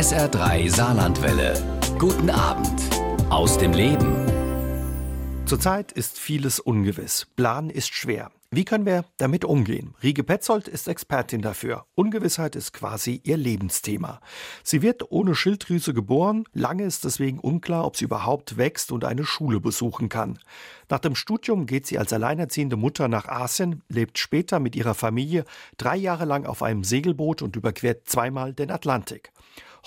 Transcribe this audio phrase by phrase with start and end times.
[0.00, 1.62] SR3 Saarlandwelle.
[1.98, 2.80] Guten Abend
[3.28, 4.16] aus dem Leben.
[5.44, 7.26] Zurzeit ist vieles ungewiss.
[7.36, 8.30] Plan ist schwer.
[8.50, 9.94] Wie können wir damit umgehen?
[10.02, 11.84] Rike Petzold ist Expertin dafür.
[11.96, 14.22] Ungewissheit ist quasi ihr Lebensthema.
[14.64, 16.44] Sie wird ohne Schilddrüse geboren.
[16.54, 20.38] Lange ist deswegen unklar, ob sie überhaupt wächst und eine Schule besuchen kann.
[20.88, 25.44] Nach dem Studium geht sie als alleinerziehende Mutter nach Asien, lebt später mit ihrer Familie
[25.76, 29.30] drei Jahre lang auf einem Segelboot und überquert zweimal den Atlantik.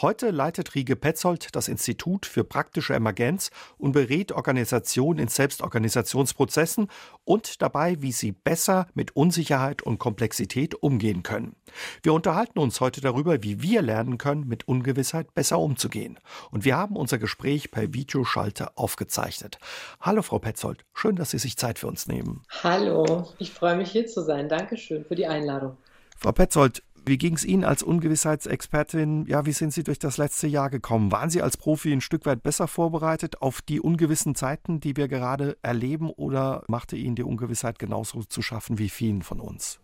[0.01, 6.87] Heute leitet Rike Petzold das Institut für praktische Emergenz und berät Organisationen in Selbstorganisationsprozessen
[7.25, 11.55] und dabei, wie sie besser mit Unsicherheit und Komplexität umgehen können.
[12.01, 16.19] Wir unterhalten uns heute darüber, wie wir lernen können, mit Ungewissheit besser umzugehen.
[16.51, 19.59] Und wir haben unser Gespräch per Videoschalte aufgezeichnet.
[20.01, 20.85] Hallo, Frau Petzold.
[20.93, 22.43] Schön, dass Sie sich Zeit für uns nehmen.
[22.63, 24.49] Hallo, ich freue mich hier zu sein.
[24.49, 25.77] Dankeschön für die Einladung.
[26.17, 29.25] Frau Petzold, wie ging es Ihnen als Ungewissheitsexpertin?
[29.27, 31.11] Ja, wie sind Sie durch das letzte Jahr gekommen?
[31.11, 35.07] Waren Sie als Profi ein Stück weit besser vorbereitet auf die ungewissen Zeiten, die wir
[35.07, 39.79] gerade erleben, oder machte Ihnen die Ungewissheit genauso zu schaffen wie vielen von uns?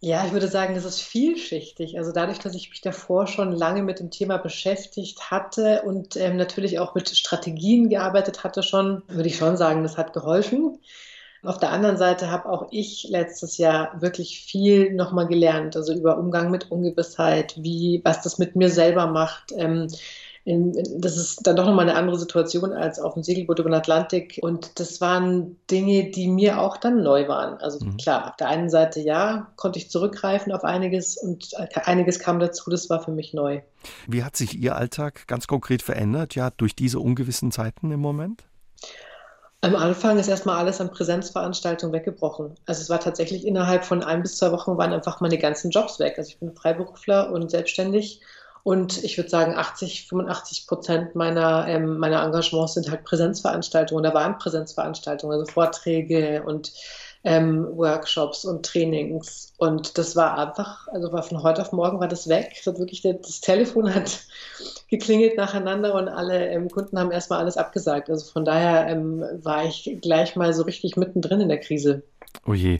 [0.00, 1.98] Ja, ich würde sagen, das ist vielschichtig.
[1.98, 6.36] Also dadurch, dass ich mich davor schon lange mit dem Thema beschäftigt hatte und ähm,
[6.36, 10.78] natürlich auch mit Strategien gearbeitet hatte schon, würde ich schon sagen, das hat geholfen.
[11.46, 16.18] Auf der anderen Seite habe auch ich letztes Jahr wirklich viel nochmal gelernt, also über
[16.18, 19.52] Umgang mit Ungewissheit, wie, was das mit mir selber macht.
[19.56, 19.88] Ähm,
[20.46, 23.74] in, das ist dann doch nochmal eine andere Situation als auf dem Segelboot über den
[23.74, 24.38] Atlantik.
[24.40, 27.58] Und das waren Dinge, die mir auch dann neu waren.
[27.58, 27.96] Also mhm.
[27.96, 31.50] klar, auf der einen Seite ja, konnte ich zurückgreifen auf einiges und
[31.84, 33.60] einiges kam dazu, das war für mich neu.
[34.06, 38.44] Wie hat sich Ihr Alltag ganz konkret verändert, ja, durch diese ungewissen Zeiten im Moment?
[39.66, 42.54] Am Anfang ist erstmal alles an Präsenzveranstaltungen weggebrochen.
[42.66, 45.98] Also es war tatsächlich innerhalb von ein bis zwei Wochen waren einfach meine ganzen Jobs
[45.98, 46.14] weg.
[46.18, 48.20] Also ich bin Freiberufler und selbstständig
[48.62, 54.04] und ich würde sagen, 80, 85 Prozent meiner, ähm, meiner Engagements sind halt Präsenzveranstaltungen.
[54.04, 56.70] Da waren Präsenzveranstaltungen, also Vorträge und
[57.26, 59.52] ähm, Workshops und Trainings.
[59.58, 62.62] Und das war einfach, also war von heute auf morgen war das weg.
[62.64, 64.20] Das, wirklich, das Telefon hat
[64.88, 68.08] geklingelt nacheinander und alle ähm, Kunden haben erstmal alles abgesagt.
[68.08, 72.04] Also von daher ähm, war ich gleich mal so richtig mittendrin in der Krise.
[72.46, 72.78] Oh je,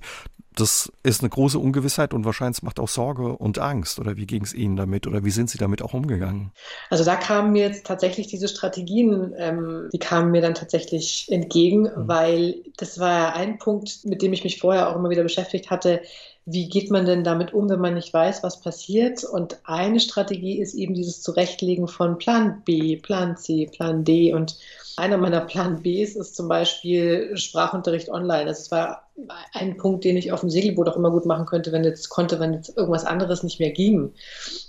[0.56, 3.98] das ist eine große Ungewissheit und wahrscheinlich macht auch Sorge und Angst.
[3.98, 6.50] Oder wie ging es Ihnen damit oder wie sind Sie damit auch umgegangen?
[6.88, 11.82] Also da kamen mir jetzt tatsächlich diese Strategien, ähm, die kamen mir dann tatsächlich entgegen,
[11.82, 12.08] mhm.
[12.08, 15.70] weil das war ja ein Punkt, mit dem ich mich vorher auch immer wieder beschäftigt
[15.70, 16.00] hatte.
[16.46, 19.24] Wie geht man denn damit um, wenn man nicht weiß, was passiert?
[19.24, 24.32] Und eine Strategie ist eben dieses Zurechtlegen von Plan B, Plan C, Plan D.
[24.32, 24.56] Und
[24.96, 28.46] einer meiner Plan Bs ist zum Beispiel Sprachunterricht online.
[28.46, 29.06] Das war
[29.52, 32.38] ein Punkt, den ich auf dem Segelboot auch immer gut machen könnte, wenn jetzt konnte,
[32.38, 34.12] wenn jetzt irgendwas anderes nicht mehr ging.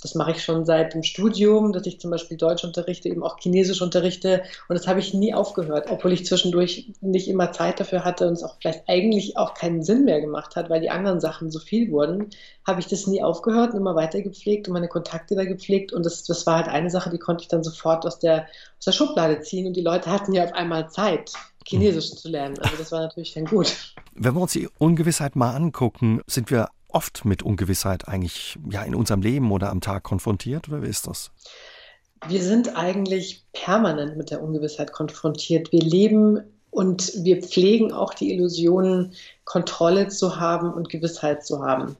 [0.01, 3.37] Das mache ich schon seit dem Studium, dass ich zum Beispiel Deutsch unterrichte, eben auch
[3.39, 8.05] Chinesisch unterrichte und das habe ich nie aufgehört, obwohl ich zwischendurch nicht immer Zeit dafür
[8.05, 11.19] hatte und es auch vielleicht eigentlich auch keinen Sinn mehr gemacht hat, weil die anderen
[11.19, 12.29] Sachen so viel wurden,
[12.66, 16.05] habe ich das nie aufgehört und immer weiter gepflegt und meine Kontakte da gepflegt und
[16.05, 18.43] das, das war halt eine Sache, die konnte ich dann sofort aus der,
[18.77, 21.33] aus der Schublade ziehen und die Leute hatten ja auf einmal Zeit.
[21.66, 22.57] Chinesisch zu lernen.
[22.59, 23.75] Also das war natürlich dann gut.
[24.13, 28.95] Wenn wir uns die Ungewissheit mal angucken, sind wir oft mit Ungewissheit eigentlich ja in
[28.95, 31.31] unserem Leben oder am Tag konfrontiert oder wie ist das?
[32.28, 35.72] Wir sind eigentlich permanent mit der Ungewissheit konfrontiert.
[35.72, 36.41] Wir leben
[36.72, 39.11] und wir pflegen auch die Illusion,
[39.44, 41.95] Kontrolle zu haben und Gewissheit zu haben.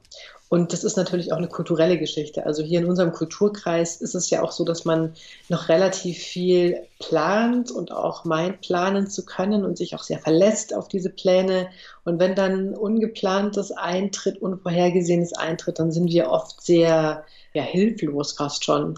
[0.48, 2.46] Und das ist natürlich auch eine kulturelle Geschichte.
[2.46, 5.12] Also hier in unserem Kulturkreis ist es ja auch so, dass man
[5.48, 10.74] noch relativ viel plant und auch meint, planen zu können und sich auch sehr verlässt
[10.74, 11.68] auf diese Pläne.
[12.04, 18.64] Und wenn dann ungeplantes eintritt, unvorhergesehenes eintritt, dann sind wir oft sehr ja, hilflos fast
[18.64, 18.94] schon.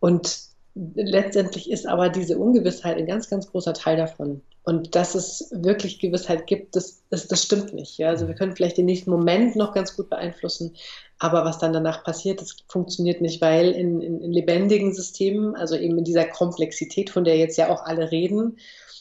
[0.00, 0.40] Und
[0.74, 4.42] letztendlich ist aber diese Ungewissheit ein ganz, ganz großer Teil davon.
[4.68, 7.96] Und dass es wirklich Gewissheit gibt, das, das, das stimmt nicht.
[7.96, 8.10] Ja?
[8.10, 10.76] Also wir können vielleicht den nächsten Moment noch ganz gut beeinflussen,
[11.18, 15.74] aber was dann danach passiert, das funktioniert nicht, weil in, in, in lebendigen Systemen, also
[15.74, 18.58] eben in dieser Komplexität, von der jetzt ja auch alle reden,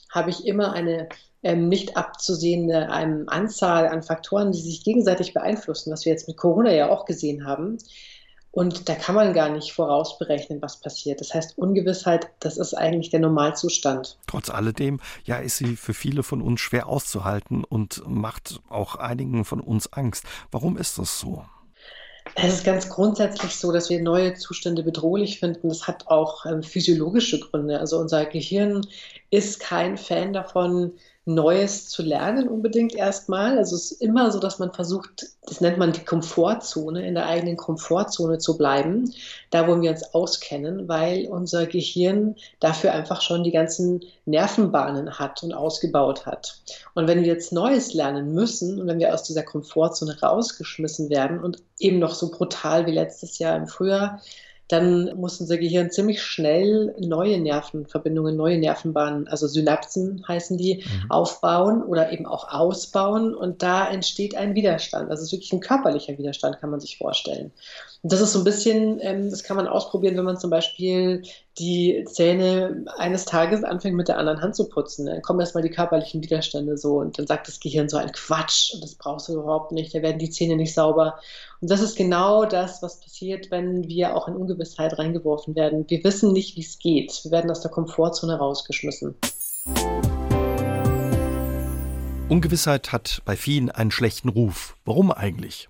[0.09, 1.09] habe ich immer eine
[1.43, 6.37] ähm, nicht abzusehende ähm, Anzahl an Faktoren, die sich gegenseitig beeinflussen, was wir jetzt mit
[6.37, 7.77] Corona ja auch gesehen haben.
[8.57, 11.21] Und da kann man gar nicht vorausberechnen, was passiert.
[11.21, 14.17] Das heißt, Ungewissheit, das ist eigentlich der Normalzustand.
[14.25, 19.45] Trotz alledem, ja, ist sie für viele von uns schwer auszuhalten und macht auch einigen
[19.45, 20.23] von uns Angst.
[20.49, 21.45] Warum ist das so?
[22.33, 25.69] Es ist ganz grundsätzlich so, dass wir neue Zustände bedrohlich finden.
[25.69, 27.79] Das hat auch ähm, physiologische Gründe.
[27.79, 28.81] Also unser Gehirn
[29.29, 30.93] ist kein Fan davon,
[31.27, 33.57] Neues zu lernen unbedingt erstmal.
[33.57, 37.25] Also es ist immer so, dass man versucht, das nennt man die Komfortzone, in der
[37.25, 39.13] eigenen Komfortzone zu bleiben,
[39.49, 45.43] da wo wir uns auskennen, weil unser Gehirn dafür einfach schon die ganzen Nervenbahnen hat
[45.43, 46.61] und ausgebaut hat.
[46.95, 51.41] Und wenn wir jetzt Neues lernen müssen und wenn wir aus dieser Komfortzone rausgeschmissen werden
[51.43, 54.21] und eben noch so brutal wie letztes Jahr im Frühjahr,
[54.67, 61.11] dann muss unser Gehirn ziemlich schnell neue Nervenverbindungen, neue Nervenbahnen, also Synapsen heißen die, mhm.
[61.11, 63.33] aufbauen oder eben auch ausbauen.
[63.33, 65.09] Und da entsteht ein Widerstand.
[65.09, 67.51] Also es ist wirklich ein körperlicher Widerstand, kann man sich vorstellen.
[68.03, 71.23] Das ist so ein bisschen, ähm, das kann man ausprobieren, wenn man zum Beispiel
[71.57, 75.07] die Zähne eines Tages anfängt mit der anderen Hand zu putzen.
[75.07, 78.73] Dann kommen erstmal die körperlichen Widerstände so und dann sagt das Gehirn so ein Quatsch
[78.73, 81.19] und das brauchst du überhaupt nicht, da werden die Zähne nicht sauber.
[81.59, 85.85] Und das ist genau das, was passiert, wenn wir auch in Ungewissheit reingeworfen werden.
[85.87, 87.19] Wir wissen nicht, wie es geht.
[87.23, 89.15] Wir werden aus der Komfortzone rausgeschmissen.
[92.29, 94.75] Ungewissheit hat bei vielen einen schlechten Ruf.
[94.85, 95.69] Warum eigentlich?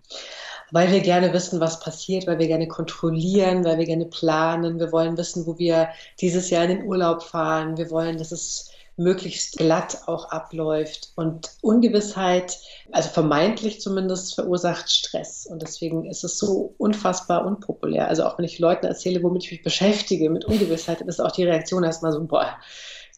[0.71, 4.79] Weil wir gerne wissen, was passiert, weil wir gerne kontrollieren, weil wir gerne planen.
[4.79, 7.77] Wir wollen wissen, wo wir dieses Jahr in den Urlaub fahren.
[7.77, 11.11] Wir wollen, dass es möglichst glatt auch abläuft.
[11.15, 12.57] Und Ungewissheit,
[12.91, 15.45] also vermeintlich zumindest, verursacht Stress.
[15.45, 18.07] Und deswegen ist es so unfassbar unpopulär.
[18.07, 21.45] Also auch wenn ich Leuten erzähle, womit ich mich beschäftige, mit Ungewissheit, ist auch die
[21.45, 22.57] Reaktion erstmal so, boah,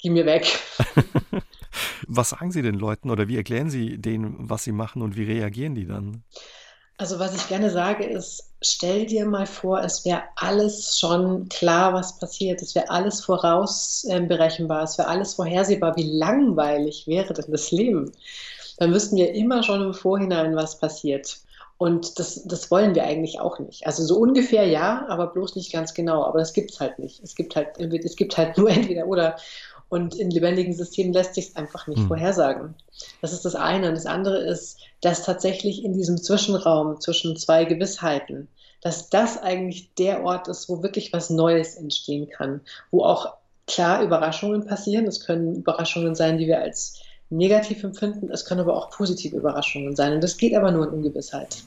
[0.02, 0.60] geh mir weg.
[2.08, 5.24] was sagen Sie den Leuten oder wie erklären Sie denen, was Sie machen und wie
[5.24, 6.24] reagieren die dann?
[7.00, 11.94] Also was ich gerne sage ist, stell dir mal vor, es wäre alles schon klar,
[11.94, 12.62] was passiert.
[12.62, 15.96] Es wäre alles vorausberechenbar, es wäre alles vorhersehbar.
[15.96, 18.12] Wie langweilig wäre denn das Leben?
[18.80, 21.38] Dann wüssten wir immer schon im Vorhinein, was passiert.
[21.78, 23.88] Und das, das wollen wir eigentlich auch nicht.
[23.88, 26.26] Also so ungefähr ja, aber bloß nicht ganz genau.
[26.26, 27.24] Aber das gibt es halt nicht.
[27.24, 29.38] Es gibt halt, es gibt halt nur entweder oder.
[29.90, 32.08] Und in lebendigen Systemen lässt sich es einfach nicht mhm.
[32.08, 32.76] vorhersagen.
[33.22, 33.90] Das ist das eine.
[33.90, 38.48] Und das andere ist, dass tatsächlich in diesem Zwischenraum zwischen zwei Gewissheiten,
[38.82, 43.34] dass das eigentlich der Ort ist, wo wirklich was Neues entstehen kann, wo auch
[43.68, 45.06] klar Überraschungen passieren.
[45.08, 48.30] Es können Überraschungen sein, die wir als negativ empfinden.
[48.32, 50.14] Es können aber auch positive Überraschungen sein.
[50.14, 51.64] Und das geht aber nur in Ungewissheit.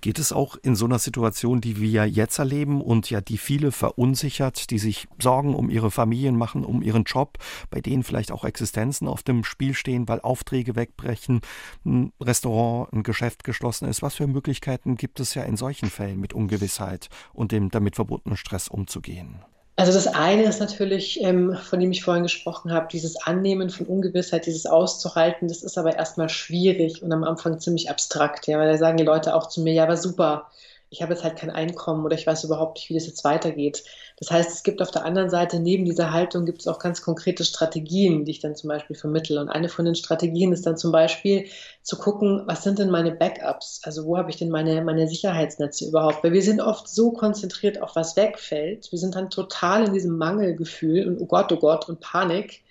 [0.00, 3.72] Geht es auch in so einer Situation, die wir jetzt erleben und ja die viele
[3.72, 7.38] verunsichert, die sich Sorgen um ihre Familien machen, um ihren Job,
[7.70, 11.42] bei denen vielleicht auch Existenzen auf dem Spiel stehen, weil Aufträge wegbrechen,
[11.84, 14.02] ein Restaurant, ein Geschäft geschlossen ist.
[14.02, 18.36] Was für Möglichkeiten gibt es ja in solchen Fällen mit Ungewissheit und dem damit verbundenen
[18.36, 19.44] Stress umzugehen?
[19.76, 23.86] Also das eine ist natürlich, ähm, von dem ich vorhin gesprochen habe, dieses Annehmen von
[23.86, 28.70] Ungewissheit, dieses auszuhalten, das ist aber erstmal schwierig und am Anfang ziemlich abstrakt, ja, weil
[28.70, 30.50] da sagen die Leute auch zu mir, ja, aber super,
[30.92, 33.82] ich habe jetzt halt kein Einkommen oder ich weiß überhaupt nicht, wie das jetzt weitergeht.
[34.18, 37.00] Das heißt, es gibt auf der anderen Seite, neben dieser Haltung gibt es auch ganz
[37.00, 39.40] konkrete Strategien, die ich dann zum Beispiel vermittle.
[39.40, 41.46] Und eine von den Strategien ist dann zum Beispiel
[41.82, 43.80] zu gucken, was sind denn meine Backups?
[43.84, 46.22] Also wo habe ich denn meine, meine Sicherheitsnetze überhaupt?
[46.22, 48.92] Weil wir sind oft so konzentriert auf was wegfällt.
[48.92, 52.62] Wir sind dann total in diesem Mangelgefühl und oh Gott, oh Gott und Panik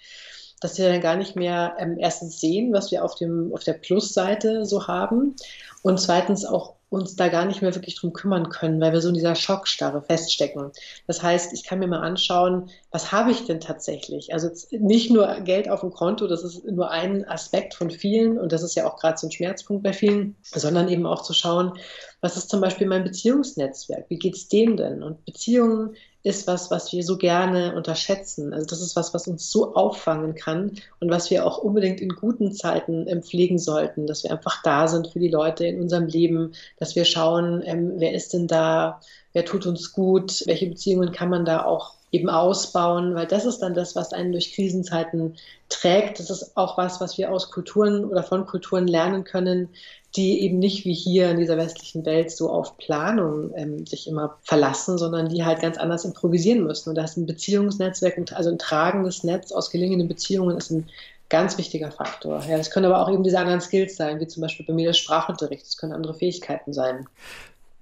[0.63, 3.74] dass wir dann gar nicht mehr ähm, erstens sehen, was wir auf, dem, auf der
[3.74, 5.35] Plusseite so haben
[5.81, 9.07] und zweitens auch uns da gar nicht mehr wirklich drum kümmern können, weil wir so
[9.07, 10.71] in dieser Schockstarre feststecken.
[11.07, 14.33] Das heißt, ich kann mir mal anschauen, was habe ich denn tatsächlich?
[14.33, 18.51] Also nicht nur Geld auf dem Konto, das ist nur ein Aspekt von vielen und
[18.51, 21.71] das ist ja auch gerade so ein Schmerzpunkt bei vielen, sondern eben auch zu schauen,
[22.19, 24.09] was ist zum Beispiel mein Beziehungsnetzwerk?
[24.09, 25.01] Wie geht es dem denn?
[25.01, 28.53] Und Beziehungen ist was, was wir so gerne unterschätzen.
[28.53, 32.10] Also das ist was, was uns so auffangen kann und was wir auch unbedingt in
[32.10, 36.07] guten Zeiten ähm, pflegen sollten, dass wir einfach da sind für die Leute in unserem
[36.07, 39.01] Leben, dass wir schauen, ähm, wer ist denn da,
[39.34, 43.60] wer tut uns gut, welche Beziehungen kann man da auch eben ausbauen, weil das ist
[43.60, 45.36] dann das, was einen durch Krisenzeiten
[45.70, 46.20] trägt.
[46.20, 49.70] Das ist auch was, was wir aus Kulturen oder von Kulturen lernen können,
[50.15, 54.38] die eben nicht wie hier in dieser westlichen Welt so auf Planung ähm, sich immer
[54.41, 56.89] verlassen, sondern die halt ganz anders improvisieren müssen.
[56.89, 60.89] Und da ist ein Beziehungsnetzwerk, also ein tragendes Netz aus gelingenden Beziehungen ist ein
[61.30, 62.44] ganz wichtiger Faktor.
[62.50, 64.88] Ja, das können aber auch eben diese anderen Skills sein, wie zum Beispiel bei mir
[64.88, 65.65] der Sprachunterricht.
[65.65, 67.08] Das können andere Fähigkeiten sein.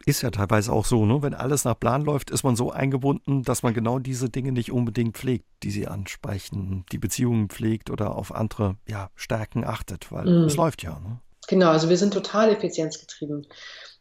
[0.10, 1.22] Ist ja teilweise auch so, ne?
[1.22, 4.72] wenn alles nach Plan läuft, ist man so eingebunden, dass man genau diese Dinge nicht
[4.72, 10.26] unbedingt pflegt, die Sie ansprechen, die Beziehungen pflegt oder auf andere ja, Stärken achtet, weil
[10.26, 10.46] mm.
[10.46, 11.00] es läuft ja.
[11.00, 11.20] Ne?
[11.48, 13.46] Genau, also wir sind total effizienzgetrieben.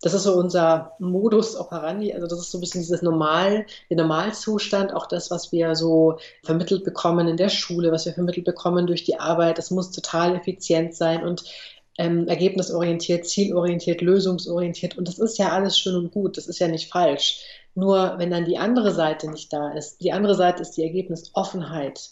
[0.00, 3.99] Das ist so unser Modus operandi, also das ist so ein bisschen dieses Normal, der
[3.99, 8.87] Normalzustand, auch das, was wir so vermittelt bekommen in der Schule, was wir vermittelt bekommen
[8.87, 9.59] durch die Arbeit.
[9.59, 11.45] Das muss total effizient sein und
[11.99, 14.97] ähm, ergebnisorientiert, zielorientiert, lösungsorientiert.
[14.97, 17.40] Und das ist ja alles schön und gut, das ist ja nicht falsch.
[17.75, 22.11] Nur wenn dann die andere Seite nicht da ist, die andere Seite ist die Ergebnisoffenheit,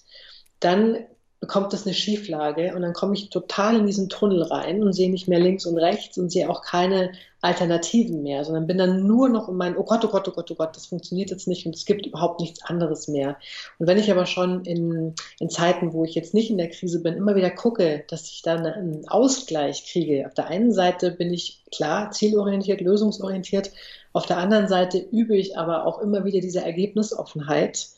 [0.61, 1.07] dann
[1.41, 5.11] bekommt das eine Schieflage und dann komme ich total in diesen Tunnel rein und sehe
[5.11, 7.13] nicht mehr links und rechts und sehe auch keine
[7.43, 10.51] Alternativen mehr, sondern bin dann nur noch um mein, oh Gott, oh Gott, oh Gott,
[10.51, 13.37] oh Gott, das funktioniert jetzt nicht und es gibt überhaupt nichts anderes mehr.
[13.79, 17.03] Und wenn ich aber schon in, in Zeiten, wo ich jetzt nicht in der Krise
[17.03, 20.27] bin, immer wieder gucke, dass ich da einen Ausgleich kriege.
[20.27, 23.71] Auf der einen Seite bin ich klar zielorientiert, lösungsorientiert,
[24.15, 27.89] auf der anderen Seite übe ich aber auch immer wieder diese Ergebnisoffenheit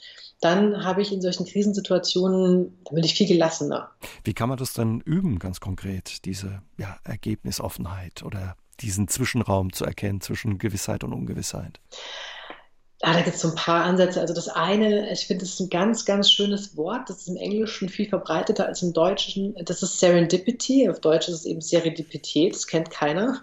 [0.40, 3.90] dann habe ich in solchen Krisensituationen, da bin ich viel gelassener.
[4.25, 9.85] Wie kann man das dann üben, ganz konkret, diese ja, Ergebnisoffenheit oder diesen Zwischenraum zu
[9.85, 11.80] erkennen zwischen Gewissheit und Ungewissheit?
[13.00, 14.21] Ja, da gibt es so ein paar Ansätze.
[14.21, 17.09] Also das eine, ich finde, das ist ein ganz, ganz schönes Wort.
[17.09, 19.54] Das ist im Englischen viel verbreiteter als im Deutschen.
[19.64, 20.88] Das ist Serendipity.
[20.88, 22.57] Auf Deutsch ist es eben Serendipität.
[22.57, 23.40] Das kennt keiner.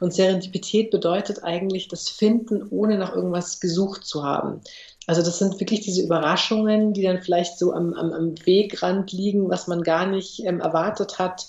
[0.00, 4.62] Und Serendipität bedeutet eigentlich das Finden, ohne nach irgendwas gesucht zu haben.
[5.06, 9.50] Also das sind wirklich diese Überraschungen, die dann vielleicht so am, am, am Wegrand liegen,
[9.50, 11.46] was man gar nicht ähm, erwartet hat.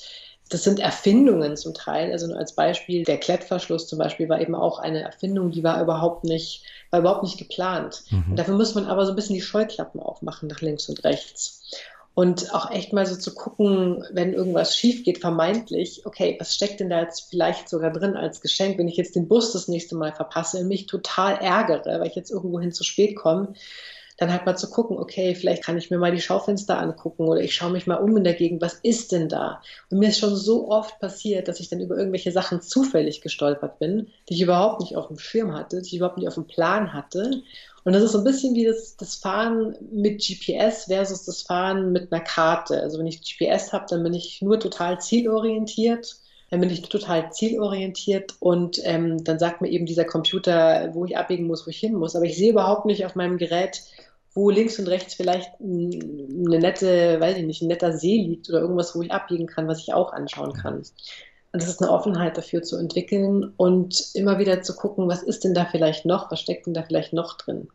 [0.50, 2.12] Das sind Erfindungen zum Teil.
[2.12, 5.82] Also nur als Beispiel, der Klettverschluss zum Beispiel war eben auch eine Erfindung, die war
[5.82, 8.04] überhaupt nicht, war überhaupt nicht geplant.
[8.10, 8.26] Mhm.
[8.32, 11.64] Und dafür muss man aber so ein bisschen die Scheuklappen aufmachen nach links und rechts.
[12.16, 16.80] Und auch echt mal so zu gucken, wenn irgendwas schief geht, vermeintlich, okay, was steckt
[16.80, 19.98] denn da jetzt vielleicht sogar drin als Geschenk, wenn ich jetzt den Bus das nächste
[19.98, 23.54] Mal verpasse und mich total ärgere, weil ich jetzt irgendwohin zu spät komme,
[24.18, 27.42] dann halt mal zu gucken, okay, vielleicht kann ich mir mal die Schaufenster angucken oder
[27.42, 29.62] ich schaue mich mal um in der Gegend, was ist denn da?
[29.90, 33.80] Und mir ist schon so oft passiert, dass ich dann über irgendwelche Sachen zufällig gestolpert
[33.80, 36.48] bin, die ich überhaupt nicht auf dem Schirm hatte, die ich überhaupt nicht auf dem
[36.48, 37.44] Plan hatte.
[37.84, 41.92] Und das ist so ein bisschen wie das, das Fahren mit GPS versus das Fahren
[41.92, 42.82] mit einer Karte.
[42.82, 46.16] Also wenn ich GPS habe, dann bin ich nur total zielorientiert
[46.50, 51.18] dann bin ich total zielorientiert und ähm, dann sagt mir eben dieser Computer, wo ich
[51.18, 52.16] abbiegen muss, wo ich hin muss.
[52.16, 53.82] Aber ich sehe überhaupt nicht auf meinem Gerät,
[54.34, 58.60] wo links und rechts vielleicht eine nette, weiß ich nicht, ein netter See liegt oder
[58.60, 60.84] irgendwas, wo ich abbiegen kann, was ich auch anschauen kann.
[61.56, 65.46] Und das ist eine Offenheit dafür zu entwickeln und immer wieder zu gucken, was ist
[65.46, 67.70] denn da vielleicht noch, was steckt denn da vielleicht noch drin.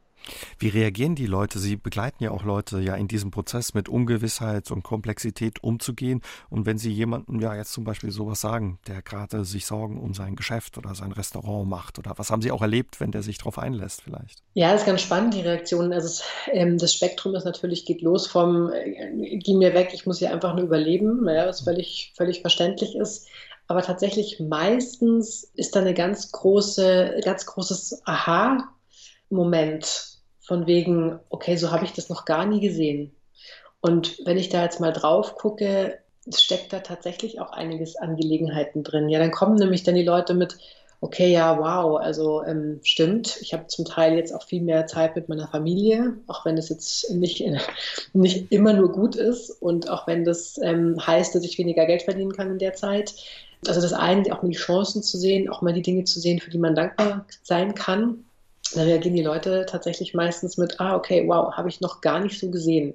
[0.59, 1.59] Wie reagieren die Leute?
[1.59, 6.23] Sie begleiten ja auch Leute ja in diesem Prozess mit Ungewissheit und Komplexität umzugehen.
[6.49, 10.15] Und wenn Sie jemandem ja jetzt zum Beispiel sowas sagen, der gerade sich Sorgen um
[10.15, 13.39] sein Geschäft oder sein Restaurant macht oder was haben Sie auch erlebt, wenn der sich
[13.39, 14.43] darauf einlässt vielleicht?
[14.55, 15.93] Ja, das ist ganz spannend, die Reaktionen.
[15.93, 16.23] Also es,
[16.53, 20.33] ähm, das Spektrum ist natürlich, geht los vom äh, geh mir weg, ich muss hier
[20.33, 23.29] einfach nur überleben, ja, was völlig, völlig verständlich ist.
[23.71, 28.03] Aber tatsächlich meistens ist da eine ganz große, ganz großes
[29.31, 33.15] Aha-Moment von wegen, okay, so habe ich das noch gar nie gesehen.
[33.81, 35.99] Und wenn ich da jetzt mal drauf gucke,
[36.35, 39.09] steckt da tatsächlich auch einiges an Gelegenheiten drin.
[39.09, 40.59] Ja, dann kommen nämlich dann die Leute mit,
[41.01, 45.17] okay, ja, wow, also ähm, stimmt, ich habe zum Teil jetzt auch viel mehr Zeit
[45.17, 47.43] mit meiner Familie, auch wenn das jetzt nicht,
[48.13, 52.03] nicht immer nur gut ist und auch wenn das ähm, heißt, dass ich weniger Geld
[52.03, 53.15] verdienen kann in der Zeit.
[53.67, 56.41] Also das eine, auch mal die Chancen zu sehen, auch mal die Dinge zu sehen,
[56.41, 58.25] für die man dankbar sein kann
[58.75, 62.39] da reagieren die Leute tatsächlich meistens mit, ah, okay, wow, habe ich noch gar nicht
[62.39, 62.95] so gesehen.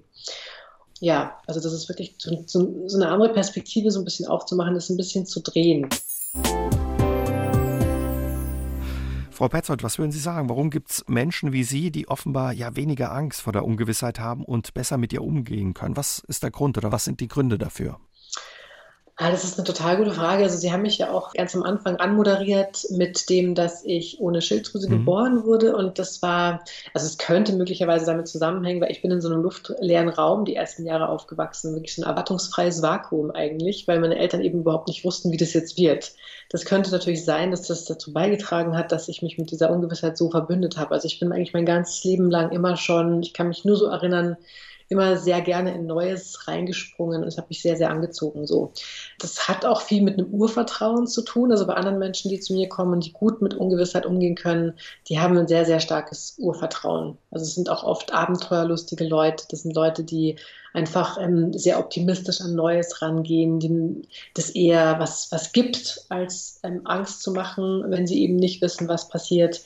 [1.00, 4.74] Ja, also das ist wirklich so, so, so eine andere Perspektive so ein bisschen aufzumachen,
[4.74, 5.90] das ein bisschen zu drehen.
[9.32, 10.48] Frau Petzold, was würden Sie sagen?
[10.48, 14.46] Warum gibt es Menschen wie Sie, die offenbar ja weniger Angst vor der Ungewissheit haben
[14.46, 15.98] und besser mit ihr umgehen können?
[15.98, 18.00] Was ist der Grund oder was sind die Gründe dafür?
[19.18, 20.44] Ah, das ist eine total gute Frage.
[20.44, 24.42] Also Sie haben mich ja auch ganz am Anfang anmoderiert mit dem, dass ich ohne
[24.42, 24.92] Schilddrüse mhm.
[24.92, 25.74] geboren wurde.
[25.78, 29.42] Und das war, also es könnte möglicherweise damit zusammenhängen, weil ich bin in so einem
[29.42, 31.74] luftleeren Raum die ersten Jahre aufgewachsen.
[31.76, 35.54] Wirklich so ein erwartungsfreies Vakuum eigentlich, weil meine Eltern eben überhaupt nicht wussten, wie das
[35.54, 36.12] jetzt wird.
[36.50, 40.18] Das könnte natürlich sein, dass das dazu beigetragen hat, dass ich mich mit dieser Ungewissheit
[40.18, 40.94] so verbündet habe.
[40.94, 43.86] Also ich bin eigentlich mein ganzes Leben lang immer schon, ich kann mich nur so
[43.86, 44.36] erinnern,
[44.90, 48.46] immer sehr gerne in Neues reingesprungen und es hat mich sehr, sehr angezogen.
[48.46, 48.72] So.
[49.20, 51.52] Das hat auch viel mit einem Urvertrauen zu tun.
[51.52, 54.74] Also bei anderen Menschen, die zu mir kommen, die gut mit Ungewissheit umgehen können,
[55.10, 57.18] die haben ein sehr, sehr starkes Urvertrauen.
[57.32, 59.46] Also es sind auch oft abenteuerlustige Leute.
[59.50, 60.36] Das sind Leute, die
[60.76, 66.82] einfach ähm, sehr optimistisch an Neues rangehen, denen das eher was, was gibt, als ähm,
[66.84, 69.64] Angst zu machen, wenn sie eben nicht wissen, was passiert.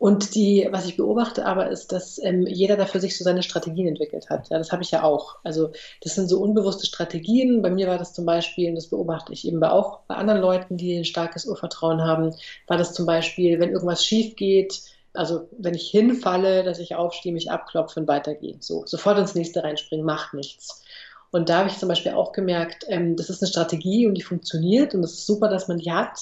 [0.00, 3.86] Und die, was ich beobachte aber, ist, dass ähm, jeder dafür sich so seine Strategien
[3.86, 4.48] entwickelt hat.
[4.48, 5.36] Ja, das habe ich ja auch.
[5.44, 7.60] Also das sind so unbewusste Strategien.
[7.60, 10.78] Bei mir war das zum Beispiel, und das beobachte ich eben auch bei anderen Leuten,
[10.78, 12.34] die ein starkes Urvertrauen haben,
[12.66, 14.80] war das zum Beispiel, wenn irgendwas schief geht,
[15.12, 18.56] also wenn ich hinfalle, dass ich aufstehe, mich abklopfe und weitergehe.
[18.60, 20.82] So, sofort ins nächste reinspringen, macht nichts.
[21.30, 24.22] Und da habe ich zum Beispiel auch gemerkt, ähm, das ist eine Strategie und die
[24.22, 26.18] funktioniert und es ist super, dass man die hat.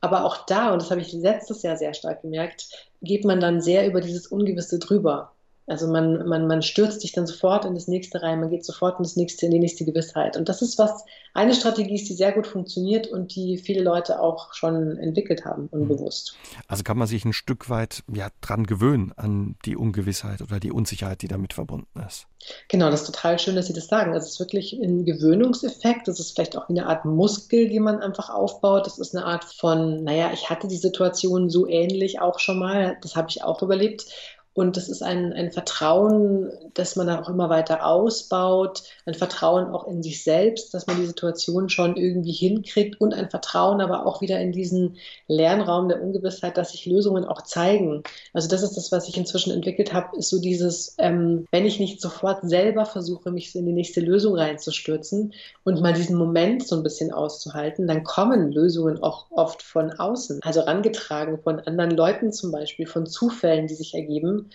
[0.00, 3.60] Aber auch da, und das habe ich letztes Jahr sehr stark gemerkt, geht man dann
[3.60, 5.37] sehr über dieses Ungewisse drüber.
[5.68, 8.98] Also man, man, man stürzt sich dann sofort in das nächste rein, man geht sofort
[8.98, 10.36] in das nächste, in die nächste Gewissheit.
[10.36, 14.20] Und das ist was, eine Strategie ist, die sehr gut funktioniert und die viele Leute
[14.20, 16.34] auch schon entwickelt haben, unbewusst.
[16.66, 20.72] Also kann man sich ein Stück weit ja, dran gewöhnen an die Ungewissheit oder die
[20.72, 22.26] Unsicherheit, die damit verbunden ist.
[22.68, 24.14] Genau, das ist total schön, dass Sie das sagen.
[24.14, 26.08] Es ist wirklich ein Gewöhnungseffekt.
[26.08, 28.86] Das ist vielleicht auch eine Art Muskel, die man einfach aufbaut.
[28.86, 32.96] Das ist eine Art von, naja, ich hatte die Situation so ähnlich auch schon mal.
[33.02, 34.06] Das habe ich auch überlebt.
[34.54, 39.70] Und das ist ein, ein Vertrauen, das man dann auch immer weiter ausbaut, ein Vertrauen
[39.72, 44.04] auch in sich selbst, dass man die Situation schon irgendwie hinkriegt und ein Vertrauen aber
[44.04, 44.96] auch wieder in diesen
[45.28, 48.02] Lernraum der Ungewissheit, dass sich Lösungen auch zeigen.
[48.32, 51.78] Also das ist das, was ich inzwischen entwickelt habe, ist so dieses, ähm, wenn ich
[51.78, 56.76] nicht sofort selber versuche, mich in die nächste Lösung reinzustürzen und mal diesen Moment so
[56.76, 62.32] ein bisschen auszuhalten, dann kommen Lösungen auch oft von außen, also rangetragen von anderen Leuten
[62.32, 64.47] zum Beispiel, von Zufällen, die sich ergeben.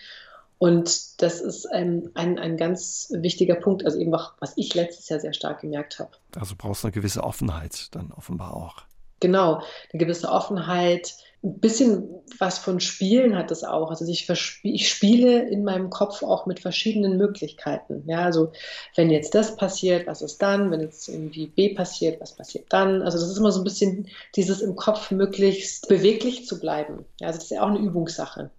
[0.58, 5.10] Und das ist ein, ein, ein ganz wichtiger Punkt, also eben auch, was ich letztes
[5.10, 6.12] Jahr sehr stark gemerkt habe.
[6.38, 8.84] Also brauchst du eine gewisse Offenheit dann offenbar auch.
[9.20, 9.56] Genau,
[9.92, 12.10] eine gewisse Offenheit, ein bisschen
[12.40, 13.90] was von Spielen hat es auch.
[13.90, 14.30] Also ich,
[14.64, 18.04] ich, spiele in meinem Kopf auch mit verschiedenen Möglichkeiten.
[18.06, 18.54] Ja, also
[18.96, 20.72] wenn jetzt das passiert, was ist dann?
[20.72, 23.02] Wenn jetzt irgendwie B passiert, was passiert dann?
[23.02, 24.08] Also das ist immer so ein bisschen
[24.38, 27.04] dieses im Kopf möglichst beweglich zu bleiben.
[27.20, 28.50] Ja, also das ist ja auch eine Übungssache.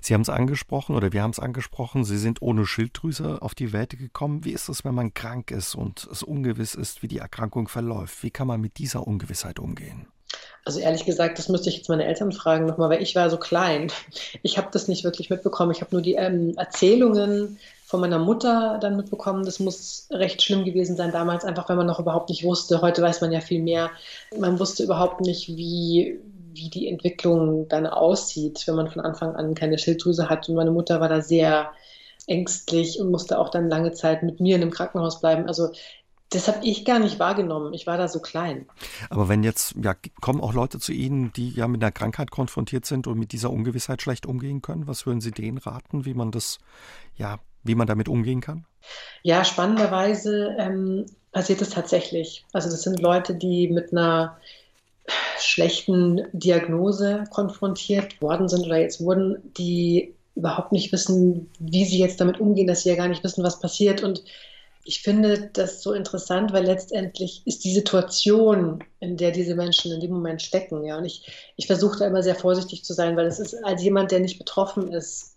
[0.00, 3.72] Sie haben es angesprochen oder wir haben es angesprochen, Sie sind ohne Schilddrüse auf die
[3.72, 4.44] Welt gekommen.
[4.44, 8.22] Wie ist es, wenn man krank ist und es ungewiss ist, wie die Erkrankung verläuft?
[8.22, 10.06] Wie kann man mit dieser Ungewissheit umgehen?
[10.64, 13.38] Also ehrlich gesagt, das müsste ich jetzt meine Eltern fragen nochmal, weil ich war so
[13.38, 13.90] klein.
[14.42, 15.72] Ich habe das nicht wirklich mitbekommen.
[15.72, 19.46] Ich habe nur die ähm, Erzählungen von meiner Mutter dann mitbekommen.
[19.46, 22.82] Das muss recht schlimm gewesen sein damals, einfach weil man noch überhaupt nicht wusste.
[22.82, 23.90] Heute weiß man ja viel mehr.
[24.38, 26.20] Man wusste überhaupt nicht, wie,
[26.52, 30.48] wie die Entwicklung dann aussieht, wenn man von Anfang an keine Schilddrüse hat.
[30.48, 31.72] Und meine Mutter war da sehr
[32.26, 35.46] ängstlich und musste auch dann lange Zeit mit mir in einem Krankenhaus bleiben.
[35.46, 35.70] Also
[36.30, 37.72] das habe ich gar nicht wahrgenommen.
[37.72, 38.66] Ich war da so klein.
[39.08, 42.84] Aber wenn jetzt, ja, kommen auch Leute zu Ihnen, die ja mit einer Krankheit konfrontiert
[42.84, 46.30] sind und mit dieser Ungewissheit schlecht umgehen können, was würden Sie denen raten, wie man
[46.30, 46.58] das,
[47.16, 48.66] ja, wie man damit umgehen kann?
[49.22, 52.44] Ja, spannenderweise ähm, passiert es tatsächlich.
[52.52, 54.36] Also das sind Leute, die mit einer
[55.38, 62.20] schlechten Diagnose konfrontiert worden sind oder jetzt wurden, die überhaupt nicht wissen, wie sie jetzt
[62.20, 64.02] damit umgehen, dass sie ja gar nicht wissen, was passiert.
[64.02, 64.22] Und
[64.84, 70.00] ich finde das so interessant, weil letztendlich ist die Situation, in der diese Menschen in
[70.00, 70.84] dem Moment stecken.
[70.84, 73.82] Ja, und ich, ich versuche da immer sehr vorsichtig zu sein, weil es ist als
[73.82, 75.36] jemand, der nicht betroffen ist,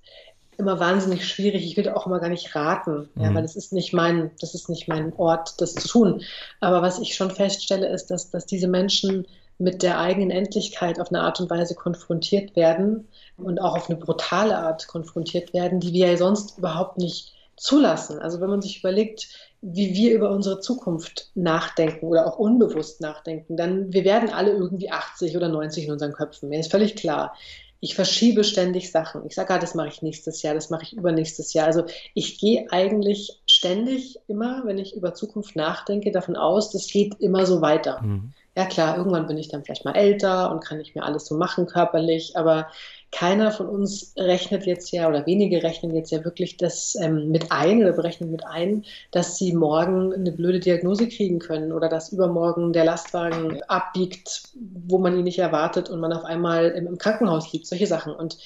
[0.57, 1.65] immer wahnsinnig schwierig.
[1.65, 3.23] Ich will auch immer gar nicht raten, mhm.
[3.23, 6.21] ja, weil das ist nicht mein, das ist nicht mein Ort, das zu tun.
[6.60, 9.27] Aber was ich schon feststelle, ist, dass, dass diese Menschen
[9.62, 14.00] mit der eigenen Endlichkeit auf eine Art und Weise konfrontiert werden und auch auf eine
[14.00, 18.19] brutale Art konfrontiert werden, die wir ja sonst überhaupt nicht zulassen.
[18.19, 19.28] Also wenn man sich überlegt,
[19.62, 24.89] wie wir über unsere Zukunft nachdenken oder auch unbewusst nachdenken, dann wir werden alle irgendwie
[24.89, 26.50] 80 oder 90 in unseren Köpfen.
[26.50, 27.36] Mir ist völlig klar.
[27.80, 29.26] Ich verschiebe ständig Sachen.
[29.28, 31.67] Ich sage, ah, das mache ich nächstes Jahr, das mache ich übernächstes Jahr.
[31.67, 37.19] Also ich gehe eigentlich ständig immer, wenn ich über Zukunft nachdenke, davon aus, das geht
[37.19, 38.02] immer so weiter.
[38.02, 41.25] Mhm ja klar, irgendwann bin ich dann vielleicht mal älter und kann nicht mehr alles
[41.25, 42.67] so machen körperlich, aber
[43.11, 47.51] keiner von uns rechnet jetzt ja oder wenige rechnen jetzt ja wirklich das ähm, mit
[47.51, 52.11] ein oder berechnen mit ein, dass sie morgen eine blöde Diagnose kriegen können oder dass
[52.11, 54.43] übermorgen der Lastwagen abbiegt,
[54.85, 58.13] wo man ihn nicht erwartet und man auf einmal im, im Krankenhaus liegt, solche Sachen.
[58.13, 58.37] Und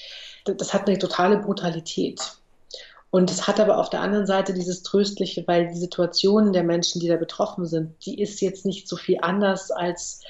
[0.44, 2.38] das hat eine totale Brutalität.
[3.10, 7.00] Und es hat aber auf der anderen Seite dieses Tröstliche, weil die Situation der Menschen,
[7.00, 10.22] die da betroffen sind, die ist jetzt nicht so viel anders als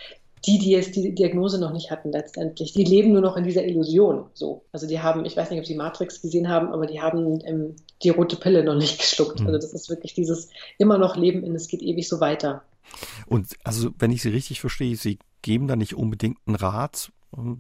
[0.46, 2.72] die, die jetzt die Diagnose noch nicht hatten letztendlich.
[2.72, 4.26] Die leben nur noch in dieser Illusion.
[4.34, 4.62] So.
[4.70, 7.74] Also die haben, ich weiß nicht, ob sie Matrix gesehen haben, aber die haben ähm,
[8.02, 9.40] die rote Pille noch nicht geschluckt.
[9.40, 9.46] Mhm.
[9.46, 12.62] Also das ist wirklich dieses immer noch Leben in, es geht ewig so weiter.
[13.26, 17.10] Und also, wenn ich Sie richtig verstehe, Sie geben da nicht unbedingt einen Rat,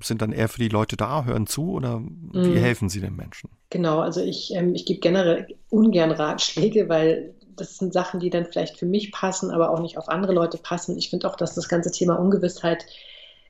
[0.02, 2.56] sind dann eher für die Leute da, hören zu oder wie mhm.
[2.56, 3.50] helfen Sie den Menschen?
[3.70, 8.46] Genau, also ich, ähm, ich gebe generell ungern Ratschläge, weil das sind Sachen, die dann
[8.46, 10.96] vielleicht für mich passen, aber auch nicht auf andere Leute passen.
[10.98, 12.86] Ich finde auch, dass das ganze Thema Ungewissheit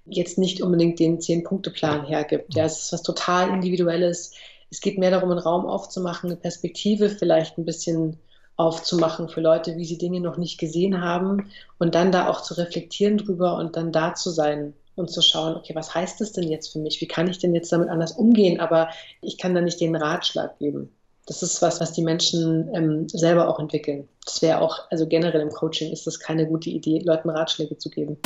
[0.04, 2.54] jetzt nicht unbedingt den Zehn-Punkte-Plan hergibt.
[2.54, 4.32] Ja, es ist was total Individuelles.
[4.70, 8.18] Es geht mehr darum, einen Raum aufzumachen, eine Perspektive vielleicht ein bisschen
[8.56, 12.54] aufzumachen für Leute, wie sie Dinge noch nicht gesehen haben und dann da auch zu
[12.54, 16.48] reflektieren drüber und dann da zu sein und zu schauen, okay, was heißt das denn
[16.48, 17.00] jetzt für mich?
[17.00, 18.60] Wie kann ich denn jetzt damit anders umgehen?
[18.60, 18.88] Aber
[19.20, 20.90] ich kann da nicht den Ratschlag geben.
[21.26, 24.08] Das ist was, was die Menschen ähm, selber auch entwickeln.
[24.24, 27.90] Das wäre auch, also generell im Coaching ist das keine gute Idee, Leuten Ratschläge zu
[27.90, 28.16] geben.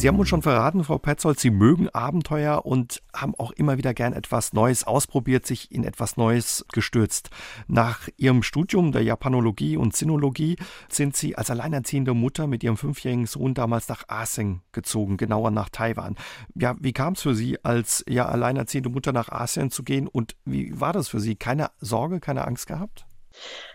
[0.00, 3.92] Sie haben uns schon verraten, Frau Petzold, Sie mögen Abenteuer und haben auch immer wieder
[3.92, 7.28] gern etwas Neues ausprobiert, sich in etwas Neues gestürzt.
[7.68, 10.56] Nach Ihrem Studium der Japanologie und Sinologie
[10.88, 15.68] sind Sie als alleinerziehende Mutter mit Ihrem fünfjährigen Sohn damals nach Asien gezogen, genauer nach
[15.68, 16.16] Taiwan.
[16.54, 20.34] Ja, wie kam es für Sie, als ja alleinerziehende Mutter nach Asien zu gehen und
[20.46, 21.36] wie war das für Sie?
[21.36, 23.04] Keine Sorge, keine Angst gehabt?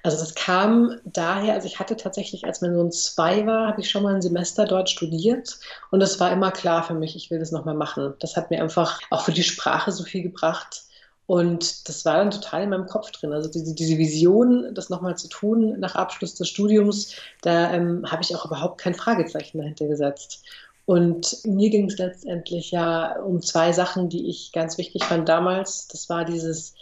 [0.04, 3.90] Also das kam daher, also ich hatte tatsächlich, als mein Sohn zwei war, habe ich
[3.90, 5.60] schon mal ein Semester dort studiert
[5.92, 8.14] und es war immer klar für mich, ich will das nochmal machen.
[8.20, 10.84] Das hat mir einfach auch für die Sprache so viel gebracht.
[11.28, 13.34] Und das war dann total in meinem Kopf drin.
[13.34, 18.22] Also diese, diese Vision, das nochmal zu tun nach Abschluss des Studiums, da ähm, habe
[18.22, 20.44] ich auch überhaupt kein Fragezeichen dahinter gesetzt.
[20.86, 25.88] Und mir ging es letztendlich ja um zwei Sachen, die ich ganz wichtig fand damals.
[25.88, 26.76] Das war dieses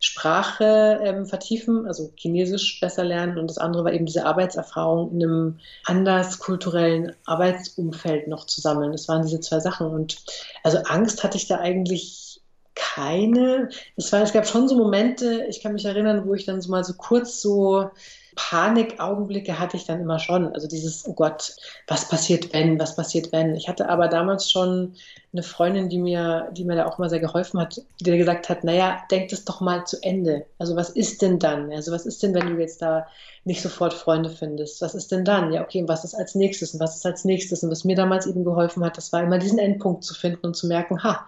[0.00, 3.38] Sprache ähm, vertiefen, also Chinesisch besser lernen.
[3.38, 8.92] Und das andere war eben diese Arbeitserfahrung in einem anders kulturellen Arbeitsumfeld noch zu sammeln.
[8.92, 9.88] Das waren diese zwei Sachen.
[9.88, 10.18] Und
[10.62, 12.40] also Angst hatte ich da eigentlich
[12.74, 13.70] keine.
[13.96, 16.70] Es, war, es gab schon so Momente, ich kann mich erinnern, wo ich dann so
[16.70, 17.90] mal so kurz so
[18.38, 20.54] Panikaugenblicke hatte ich dann immer schon.
[20.54, 21.56] Also dieses, oh Gott,
[21.88, 23.56] was passiert wenn, was passiert wenn.
[23.56, 24.94] Ich hatte aber damals schon
[25.32, 28.62] eine Freundin, die mir, die mir da auch mal sehr geholfen hat, die gesagt hat,
[28.62, 30.46] naja, denk das doch mal zu Ende.
[30.58, 31.72] Also was ist denn dann?
[31.72, 33.08] Also was ist denn, wenn du jetzt da
[33.44, 34.80] nicht sofort Freunde findest?
[34.82, 35.52] Was ist denn dann?
[35.52, 36.74] Ja, okay, und was ist als nächstes?
[36.74, 37.64] Und was ist als nächstes?
[37.64, 40.54] Und was mir damals eben geholfen hat, das war immer diesen Endpunkt zu finden und
[40.54, 41.26] zu merken, ha,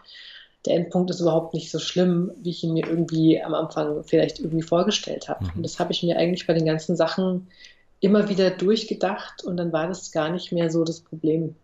[0.66, 4.40] der Endpunkt ist überhaupt nicht so schlimm, wie ich ihn mir irgendwie am Anfang vielleicht
[4.40, 5.44] irgendwie vorgestellt habe.
[5.44, 5.50] Mhm.
[5.56, 7.48] Und das habe ich mir eigentlich bei den ganzen Sachen
[8.00, 11.54] immer wieder durchgedacht und dann war das gar nicht mehr so das Problem.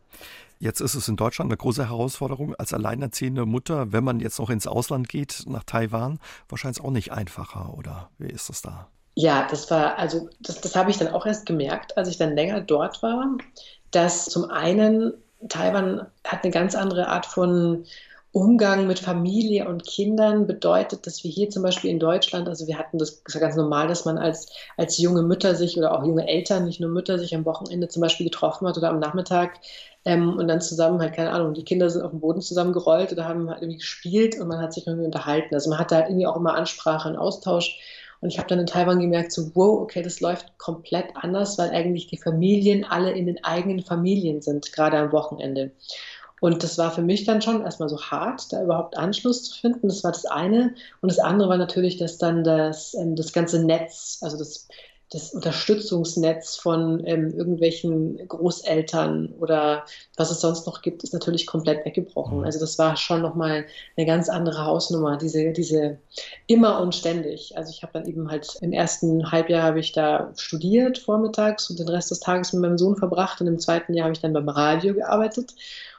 [0.59, 4.49] Jetzt ist es in Deutschland eine große Herausforderung als alleinerziehende Mutter, wenn man jetzt noch
[4.49, 8.89] ins Ausland geht, nach Taiwan, wahrscheinlich auch nicht einfacher, oder wie ist das da?
[9.15, 12.35] Ja, das war, also das, das habe ich dann auch erst gemerkt, als ich dann
[12.35, 13.37] länger dort war,
[13.91, 15.13] dass zum einen
[15.49, 17.85] Taiwan hat eine ganz andere Art von
[18.37, 22.79] Umgang mit Familie und Kindern bedeutet, dass wir hier zum Beispiel in Deutschland, also wir
[22.79, 26.05] hatten das, ist ja ganz normal, dass man als, als junge Mütter sich oder auch
[26.05, 29.59] junge Eltern, nicht nur Mütter, sich am Wochenende zum Beispiel getroffen hat oder am Nachmittag
[30.05, 33.27] ähm, und dann zusammen halt, keine Ahnung, die Kinder sind auf dem Boden zusammengerollt oder
[33.27, 35.55] haben halt irgendwie gespielt und man hat sich irgendwie unterhalten.
[35.55, 37.79] Also man hatte halt irgendwie auch immer Ansprache und Austausch.
[38.21, 41.71] Und ich habe dann in Taiwan gemerkt, so, wow, okay, das läuft komplett anders, weil
[41.71, 45.73] eigentlich die Familien alle in den eigenen Familien sind, gerade am Wochenende.
[46.47, 49.89] Und das war für mich dann schon erstmal so hart, da überhaupt Anschluss zu finden.
[49.89, 50.77] Das war das eine.
[51.01, 54.69] Und das andere war natürlich, dass dann das, ähm, das ganze Netz, also das,
[55.11, 61.85] das Unterstützungsnetz von ähm, irgendwelchen Großeltern oder was es sonst noch gibt, ist natürlich komplett
[61.85, 62.39] weggebrochen.
[62.39, 62.45] Mhm.
[62.45, 63.65] Also das war schon nochmal
[63.97, 65.99] eine ganz andere Hausnummer, diese, diese
[66.47, 67.57] immer und ständig.
[67.57, 71.81] Also ich habe dann eben halt im ersten Halbjahr habe ich da studiert vormittags und
[71.81, 74.33] den Rest des Tages mit meinem Sohn verbracht und im zweiten Jahr habe ich dann
[74.33, 75.53] beim Radio gearbeitet.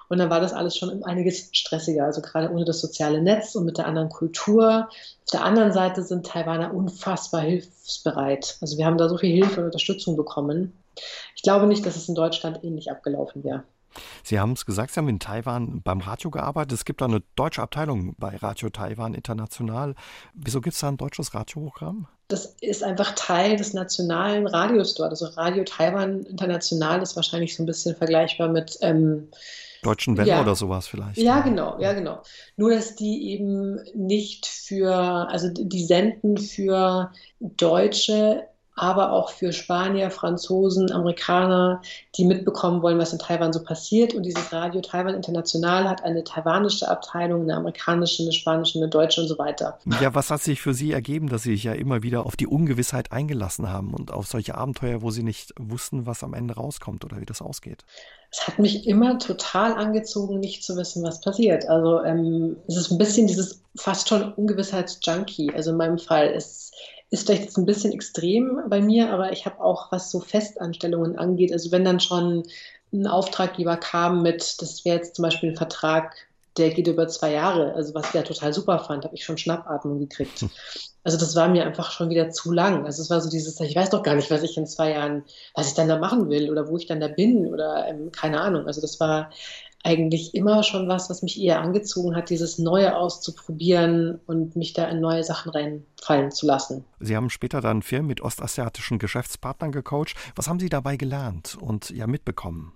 [0.09, 3.65] Und dann war das alles schon einiges stressiger, also gerade ohne das soziale Netz und
[3.65, 4.87] mit der anderen Kultur.
[4.89, 8.57] Auf der anderen Seite sind Taiwaner unfassbar hilfsbereit.
[8.61, 10.73] Also wir haben da so viel Hilfe und Unterstützung bekommen.
[11.35, 13.63] Ich glaube nicht, dass es in Deutschland ähnlich abgelaufen wäre.
[14.23, 16.73] Sie haben es gesagt, Sie haben in Taiwan beim Radio gearbeitet.
[16.73, 19.95] Es gibt da eine deutsche Abteilung bei Radio Taiwan International.
[20.33, 22.07] Wieso gibt es da ein deutsches Radioprogramm?
[22.27, 25.11] Das ist einfach Teil des nationalen Radios dort.
[25.11, 29.29] Also Radio Taiwan International ist wahrscheinlich so ein bisschen vergleichbar mit ähm,
[29.83, 30.41] Deutschen Welle ja.
[30.41, 31.17] oder sowas vielleicht.
[31.17, 32.21] Ja, genau, ja, genau.
[32.55, 40.11] Nur, dass die eben nicht für, also die senden für Deutsche aber auch für Spanier,
[40.11, 41.81] Franzosen, Amerikaner,
[42.15, 44.13] die mitbekommen wollen, was in Taiwan so passiert.
[44.13, 49.21] Und dieses Radio Taiwan International hat eine taiwanische Abteilung, eine amerikanische, eine spanische, eine deutsche
[49.21, 49.79] und so weiter.
[49.99, 52.45] Ja, was hat sich für Sie ergeben, dass Sie sich ja immer wieder auf die
[52.45, 57.03] Ungewissheit eingelassen haben und auf solche Abenteuer, wo Sie nicht wussten, was am Ende rauskommt
[57.03, 57.83] oder wie das ausgeht?
[58.29, 61.67] Es hat mich immer total angezogen, nicht zu wissen, was passiert.
[61.67, 65.51] Also ähm, es ist ein bisschen dieses fast schon Ungewissheitsjunkie.
[65.55, 66.75] Also in meinem Fall ist
[67.09, 71.17] ist vielleicht jetzt ein bisschen extrem bei mir, aber ich habe auch, was so Festanstellungen
[71.17, 72.43] angeht, also wenn dann schon
[72.93, 76.15] ein Auftraggeber kam mit, das wäre jetzt zum Beispiel ein Vertrag,
[76.57, 79.37] der geht über zwei Jahre, also was ich ja total super fand, habe ich schon
[79.37, 80.41] Schnappatmung gekriegt.
[80.41, 80.49] Hm.
[81.03, 82.85] Also das war mir einfach schon wieder zu lang.
[82.85, 85.23] Also es war so dieses, ich weiß doch gar nicht, was ich in zwei Jahren,
[85.53, 88.41] was ich dann da machen will oder wo ich dann da bin oder ähm, keine
[88.41, 88.67] Ahnung.
[88.67, 89.29] Also das war
[89.83, 94.85] eigentlich immer schon was, was mich eher angezogen hat, dieses Neue auszuprobieren und mich da
[94.85, 96.83] in neue Sachen reinfallen zu lassen.
[96.99, 100.15] Sie haben später dann Firmen mit ostasiatischen Geschäftspartnern gecoacht.
[100.35, 102.73] Was haben Sie dabei gelernt und ja mitbekommen?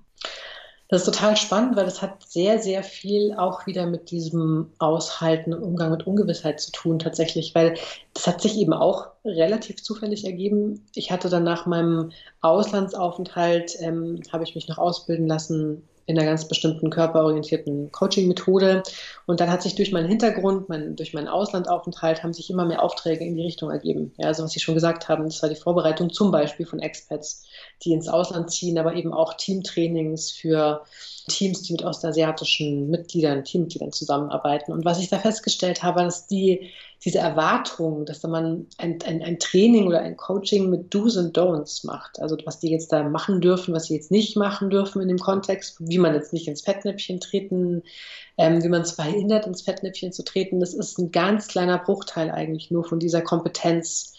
[0.92, 5.54] Das ist total spannend, weil das hat sehr, sehr viel auch wieder mit diesem Aushalten
[5.54, 7.78] und Umgang mit Ungewissheit zu tun tatsächlich, weil
[8.14, 10.86] das hat sich eben auch relativ zufällig ergeben.
[10.94, 12.12] Ich hatte dann nach meinem
[12.42, 18.84] Auslandsaufenthalt, ähm, habe ich mich noch ausbilden lassen in einer ganz bestimmten körperorientierten Coaching-Methode.
[19.26, 22.84] Und dann hat sich durch meinen Hintergrund, mein, durch meinen Auslandaufenthalt, haben sich immer mehr
[22.84, 24.14] Aufträge in die Richtung ergeben.
[24.18, 27.46] Ja, also was Sie schon gesagt haben, das war die Vorbereitung zum Beispiel von Expats,
[27.84, 30.84] die ins Ausland ziehen, aber eben auch Teamtrainings für
[31.28, 34.72] Teams, die mit ostasiatischen Mitgliedern, Teammitgliedern zusammenarbeiten.
[34.72, 36.72] Und was ich da festgestellt habe, dass die,
[37.04, 41.86] diese Erwartung, dass man ein, ein, ein Training oder ein Coaching mit Do's und Don'ts
[41.86, 45.08] macht, also was die jetzt da machen dürfen, was sie jetzt nicht machen dürfen in
[45.08, 47.82] dem Kontext, wie man jetzt nicht ins Fettnäpfchen treten,
[48.38, 52.30] ähm, wie man es verhindert, ins Fettnäpfchen zu treten, das ist ein ganz kleiner Bruchteil
[52.30, 54.14] eigentlich nur von dieser Kompetenz,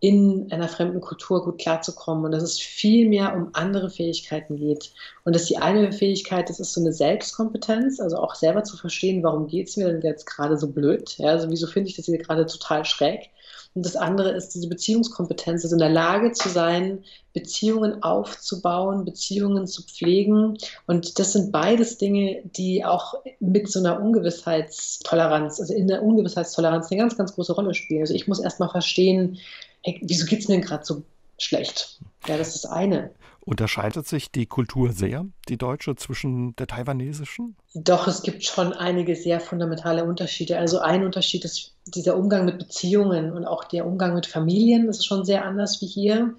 [0.00, 4.92] in einer fremden Kultur gut klarzukommen und dass es viel mehr um andere Fähigkeiten geht.
[5.24, 9.22] Und dass die eine Fähigkeit, das ist so eine Selbstkompetenz, also auch selber zu verstehen,
[9.22, 11.16] warum geht es mir denn jetzt gerade so blöd?
[11.18, 13.30] Ja, also wieso finde ich das hier gerade total schräg?
[13.74, 17.04] Und das andere ist diese Beziehungskompetenz, also in der Lage zu sein,
[17.34, 20.56] Beziehungen aufzubauen, Beziehungen zu pflegen.
[20.86, 26.90] Und das sind beides Dinge, die auch mit so einer Ungewissheitstoleranz, also in der Ungewissheitstoleranz
[26.90, 28.00] eine ganz, ganz große Rolle spielen.
[28.00, 29.38] Also ich muss erstmal verstehen,
[29.82, 31.02] hey, wieso geht es mir gerade so
[31.38, 32.00] schlecht?
[32.26, 33.10] Ja, das ist das eine.
[33.40, 37.54] Unterscheidet sich die Kultur sehr, die deutsche, zwischen der taiwanesischen?
[37.74, 40.58] Doch, es gibt schon einige sehr fundamentale Unterschiede.
[40.58, 44.88] Also ein Unterschied ist dieser Umgang mit Beziehungen und auch der Umgang mit Familien.
[44.88, 46.34] Das ist schon sehr anders wie hier.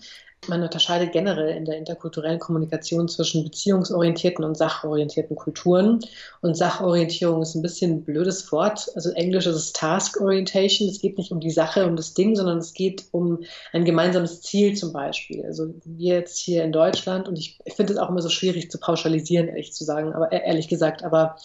[0.47, 5.99] Man unterscheidet generell in der interkulturellen Kommunikation zwischen beziehungsorientierten und sachorientierten Kulturen.
[6.41, 8.87] Und Sachorientierung ist ein bisschen ein blödes Wort.
[8.95, 10.87] Also Englisch ist es Task Orientation.
[10.87, 14.41] Es geht nicht um die Sache, um das Ding, sondern es geht um ein gemeinsames
[14.41, 15.43] Ziel zum Beispiel.
[15.43, 18.79] Also wir jetzt hier in Deutschland, und ich, finde es auch immer so schwierig zu
[18.79, 21.35] pauschalisieren, ehrlich zu sagen, aber äh, ehrlich gesagt, aber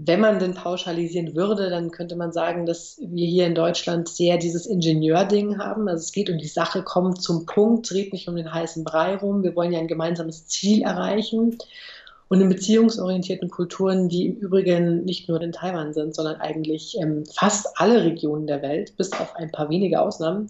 [0.00, 4.38] wenn man denn pauschalisieren würde, dann könnte man sagen, dass wir hier in Deutschland sehr
[4.38, 5.88] dieses Ingenieurding haben.
[5.88, 9.16] Also es geht um die Sache, kommt zum Punkt, dreht nicht um den heißen Brei
[9.16, 9.42] rum.
[9.42, 11.58] Wir wollen ja ein gemeinsames Ziel erreichen.
[12.28, 17.24] Und in beziehungsorientierten Kulturen, die im Übrigen nicht nur in Taiwan sind, sondern eigentlich ähm,
[17.26, 20.48] fast alle Regionen der Welt, bis auf ein paar wenige Ausnahmen,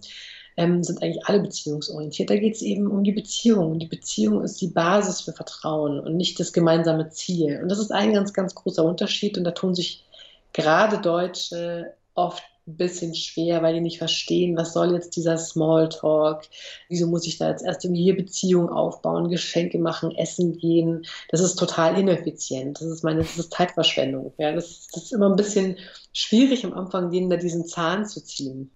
[0.59, 2.29] ähm, sind eigentlich alle beziehungsorientiert.
[2.29, 3.79] Da geht es eben um die Beziehung.
[3.79, 7.61] Die Beziehung ist die Basis für Vertrauen und nicht das gemeinsame Ziel.
[7.63, 9.37] Und das ist ein ganz, ganz großer Unterschied.
[9.37, 10.03] Und da tun sich
[10.51, 16.41] gerade Deutsche oft ein bisschen schwer, weil die nicht verstehen, was soll jetzt dieser Smalltalk?
[16.89, 21.05] Wieso muss ich da jetzt erst irgendwie hier Beziehungen aufbauen, Geschenke machen, essen gehen?
[21.29, 22.81] Das ist total ineffizient.
[22.81, 24.33] Das ist meine, das ist Zeitverschwendung.
[24.37, 25.77] Ja, das, das ist immer ein bisschen
[26.11, 28.71] schwierig am Anfang, denen da diesen Zahn zu ziehen.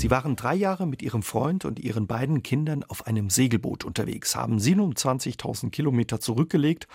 [0.00, 4.34] Sie waren drei Jahre mit ihrem Freund und ihren beiden Kindern auf einem Segelboot unterwegs,
[4.34, 6.88] haben 27.000 Kilometer zurückgelegt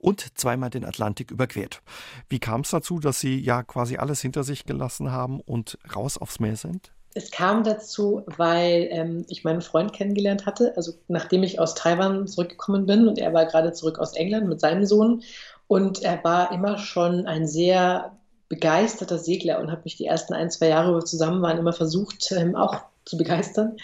[0.00, 1.82] und zweimal den Atlantik überquert.
[2.28, 6.18] Wie kam es dazu, dass Sie ja quasi alles hinter sich gelassen haben und raus
[6.18, 6.90] aufs Meer sind?
[7.14, 12.26] Es kam dazu, weil ähm, ich meinen Freund kennengelernt hatte, also nachdem ich aus Taiwan
[12.26, 15.22] zurückgekommen bin und er war gerade zurück aus England mit seinem Sohn.
[15.68, 18.17] Und er war immer schon ein sehr
[18.48, 21.72] begeisterter Segler und habe mich die ersten ein, zwei Jahre, wo wir zusammen waren, immer
[21.72, 23.76] versucht, ähm, auch zu begeistern.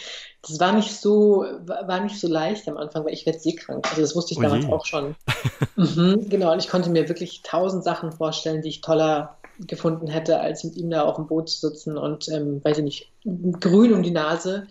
[0.43, 3.87] Das war nicht so, war nicht so leicht am Anfang, weil ich werde seekrank.
[3.89, 5.15] Also das wusste ich oh damals auch schon.
[5.77, 10.41] mhm, genau, und ich konnte mir wirklich tausend Sachen vorstellen, die ich toller gefunden hätte,
[10.41, 13.13] als mit ihm da auf dem Boot zu sitzen und, ähm, weiß ich nicht,
[13.61, 14.67] grün um die Nase.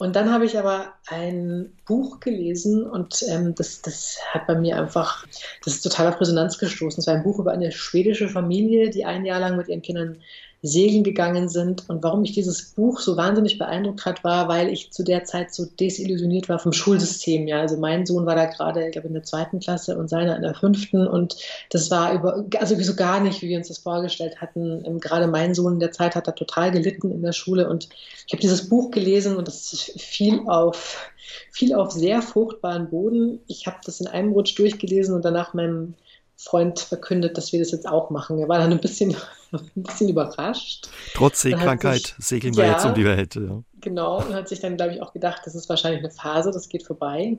[0.00, 4.78] Und dann habe ich aber ein Buch gelesen und ähm, das, das hat bei mir
[4.78, 5.26] einfach,
[5.62, 7.00] das ist total auf Resonanz gestoßen.
[7.00, 10.22] Es war ein Buch über eine schwedische Familie, die ein Jahr lang mit ihren Kindern
[10.62, 11.88] segeln gegangen sind.
[11.88, 15.54] Und warum mich dieses Buch so wahnsinnig beeindruckt hat, war, weil ich zu der Zeit
[15.54, 17.48] so desillusioniert war vom Schulsystem.
[17.48, 20.36] Ja, also mein Sohn war da gerade, ich glaube, in der zweiten Klasse und seiner
[20.36, 21.06] in der fünften.
[21.06, 21.36] Und
[21.70, 24.84] das war über, also so gar nicht, wie wir uns das vorgestellt hatten.
[24.84, 27.68] Ähm, gerade mein Sohn in der Zeit hat da total gelitten in der Schule.
[27.68, 27.88] Und
[28.26, 31.10] ich habe dieses Buch gelesen und das fiel auf,
[31.50, 33.40] fiel auf sehr fruchtbaren Boden.
[33.46, 35.94] Ich habe das in einem Rutsch durchgelesen und danach meinem
[36.42, 38.38] Freund verkündet, dass wir das jetzt auch machen.
[38.38, 39.14] Er war dann ein bisschen,
[39.52, 40.88] ein bisschen überrascht.
[41.14, 43.34] Trotz Seekrankheit sich, segeln wir ja, jetzt um die Welt.
[43.34, 43.62] Ja.
[43.82, 46.70] Genau, und hat sich dann, glaube ich, auch gedacht, das ist wahrscheinlich eine Phase, das
[46.70, 47.38] geht vorbei.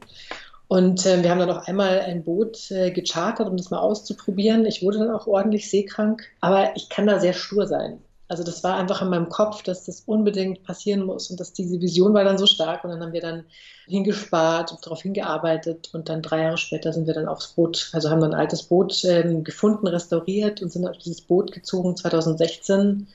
[0.67, 4.65] Und äh, wir haben dann auch einmal ein Boot äh, gechartert, um das mal auszuprobieren.
[4.65, 7.99] Ich wurde dann auch ordentlich seekrank, aber ich kann da sehr stur sein.
[8.31, 11.81] Also das war einfach in meinem Kopf, dass das unbedingt passieren muss und dass diese
[11.81, 13.43] Vision war dann so stark und dann haben wir dann
[13.87, 18.09] hingespart und darauf hingearbeitet und dann drei Jahre später sind wir dann aufs Boot, also
[18.09, 23.05] haben dann ein altes Boot ähm, gefunden, restauriert und sind auf dieses Boot gezogen 2016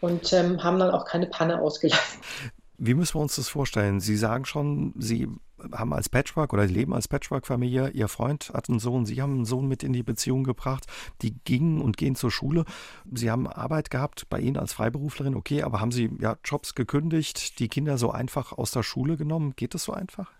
[0.00, 2.20] und ähm, haben dann auch keine Panne ausgelassen.
[2.76, 4.00] Wie müssen wir uns das vorstellen?
[4.00, 5.28] Sie sagen schon, Sie
[5.72, 7.90] haben als Patchwork oder leben als Patchwork-Familie.
[7.90, 10.86] Ihr Freund hat einen Sohn, Sie haben einen Sohn mit in die Beziehung gebracht.
[11.22, 12.64] Die gingen und gehen zur Schule.
[13.12, 17.58] Sie haben Arbeit gehabt bei Ihnen als Freiberuflerin, okay, aber haben Sie ja Jobs gekündigt,
[17.58, 19.54] die Kinder so einfach aus der Schule genommen?
[19.56, 20.30] Geht das so einfach?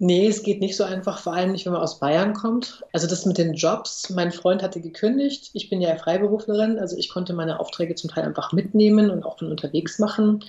[0.00, 2.84] Nee, es geht nicht so einfach, vor allem nicht, wenn man aus Bayern kommt.
[2.92, 5.50] Also das mit den Jobs, mein Freund hatte gekündigt.
[5.54, 9.40] Ich bin ja Freiberuflerin, also ich konnte meine Aufträge zum Teil einfach mitnehmen und auch
[9.40, 10.44] von unterwegs machen.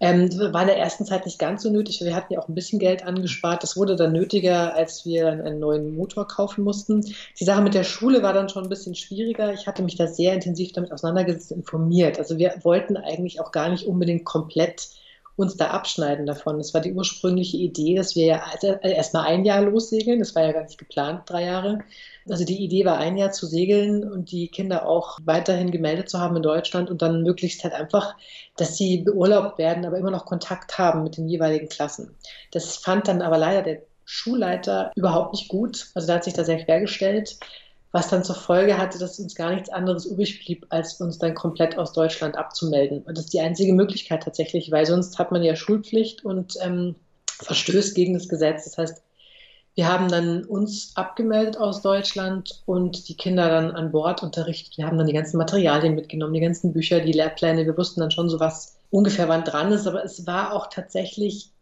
[0.00, 2.00] Ähm, war in der ersten Zeit nicht ganz so nötig.
[2.00, 3.62] Wir hatten ja auch ein bisschen Geld angespart.
[3.62, 7.04] Das wurde dann nötiger, als wir einen neuen Motor kaufen mussten.
[7.38, 9.52] Die Sache mit der Schule war dann schon ein bisschen schwieriger.
[9.52, 12.18] Ich hatte mich da sehr intensiv damit auseinandergesetzt, informiert.
[12.18, 14.88] Also wir wollten eigentlich auch gar nicht unbedingt komplett
[15.36, 16.58] uns da abschneiden davon.
[16.58, 20.20] Das war die ursprüngliche Idee, dass wir ja also erstmal ein Jahr lossegeln.
[20.20, 21.80] Das war ja gar nicht geplant, drei Jahre.
[22.28, 26.20] Also die Idee war ein Jahr zu segeln und die Kinder auch weiterhin gemeldet zu
[26.20, 28.16] haben in Deutschland und dann möglichst halt einfach,
[28.56, 32.14] dass sie beurlaubt werden, aber immer noch Kontakt haben mit den jeweiligen Klassen.
[32.52, 35.88] Das fand dann aber leider der Schulleiter überhaupt nicht gut.
[35.94, 37.38] Also der hat sich da sehr quergestellt
[37.94, 41.32] was dann zur Folge hatte, dass uns gar nichts anderes übrig blieb, als uns dann
[41.32, 43.02] komplett aus Deutschland abzumelden.
[43.02, 46.96] Und das ist die einzige Möglichkeit tatsächlich, weil sonst hat man ja Schulpflicht und ähm,
[47.40, 48.64] verstößt gegen das Gesetz.
[48.64, 49.02] Das heißt,
[49.76, 54.76] wir haben dann uns abgemeldet aus Deutschland und die Kinder dann an Bord unterrichtet.
[54.76, 57.64] Wir haben dann die ganzen Materialien mitgenommen, die ganzen Bücher, die Lehrpläne.
[57.64, 61.52] Wir wussten dann schon so was ungefähr wann dran ist, aber es war auch tatsächlich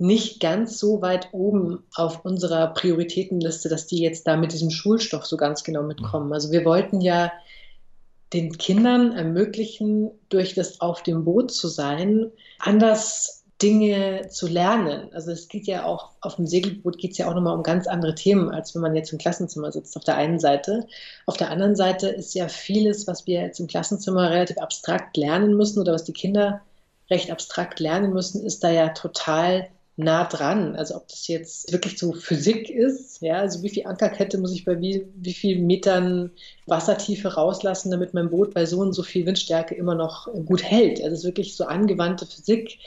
[0.00, 5.26] nicht ganz so weit oben auf unserer Prioritätenliste, dass die jetzt da mit diesem Schulstoff
[5.26, 6.32] so ganz genau mitkommen.
[6.32, 7.30] Also wir wollten ja
[8.32, 15.12] den Kindern ermöglichen, durch das auf dem Boot zu sein, anders Dinge zu lernen.
[15.12, 17.86] Also es geht ja auch, auf dem Segelboot geht es ja auch nochmal um ganz
[17.86, 20.86] andere Themen, als wenn man jetzt im Klassenzimmer sitzt, auf der einen Seite.
[21.26, 25.56] Auf der anderen Seite ist ja vieles, was wir jetzt im Klassenzimmer relativ abstrakt lernen
[25.56, 26.62] müssen oder was die Kinder
[27.10, 30.76] recht abstrakt lernen müssen, ist da ja total nah dran.
[30.76, 34.64] Also ob das jetzt wirklich so Physik ist, ja, also wie viel Ankerkette muss ich
[34.64, 36.30] bei wie, wie vielen Metern
[36.66, 41.02] Wassertiefe rauslassen, damit mein Boot bei so und so viel Windstärke immer noch gut hält.
[41.02, 42.78] Also es ist wirklich so angewandte Physik,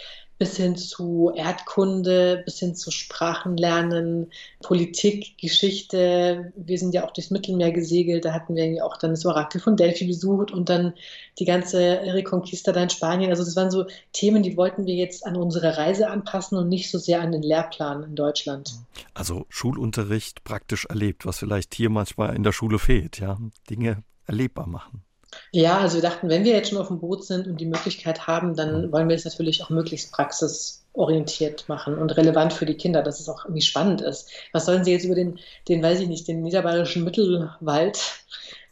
[0.43, 4.29] bis hin zu Erdkunde, bis hin zu Sprachenlernen,
[4.62, 6.51] Politik, Geschichte.
[6.58, 9.62] Wir sind ja auch durchs Mittelmeer gesegelt, da hatten wir ja auch dann das Orakel
[9.62, 10.95] von Delphi besucht und dann
[11.39, 13.29] die ganze Reconquista da in Spanien.
[13.29, 16.91] Also das waren so Themen, die wollten wir jetzt an unsere Reise anpassen und nicht
[16.91, 18.73] so sehr an den Lehrplan in Deutschland.
[19.13, 23.38] Also Schulunterricht praktisch erlebt, was vielleicht hier manchmal in der Schule fehlt, ja,
[23.69, 25.06] Dinge erlebbar machen.
[25.52, 28.28] Ja, also wir dachten, wenn wir jetzt schon auf dem Boot sind und die Möglichkeit
[28.28, 33.04] haben, dann wollen wir es natürlich auch möglichst praxisorientiert machen und relevant für die Kinder,
[33.04, 34.30] dass es auch irgendwie spannend ist.
[34.52, 38.00] Was sollen sie jetzt über den, den weiß ich nicht, den niederbayerischen Mittelwald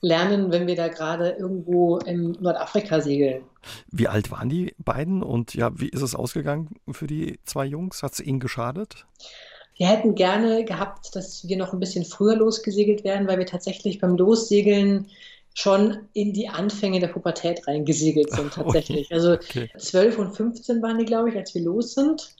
[0.01, 3.43] lernen, wenn wir da gerade irgendwo in Nordafrika segeln?
[3.91, 8.01] Wie alt waren die beiden und ja, wie ist es ausgegangen für die zwei Jungs?
[8.03, 9.05] Hat es ihnen geschadet?
[9.77, 13.99] Wir hätten gerne gehabt, dass wir noch ein bisschen früher losgesegelt wären, weil wir tatsächlich
[13.99, 15.07] beim Lossegeln
[15.53, 19.07] schon in die Anfänge der Pubertät reingesegelt sind tatsächlich.
[19.07, 19.13] Okay.
[19.13, 19.69] Also okay.
[19.77, 22.35] 12 und 15 waren die, glaube ich, als wir los sind.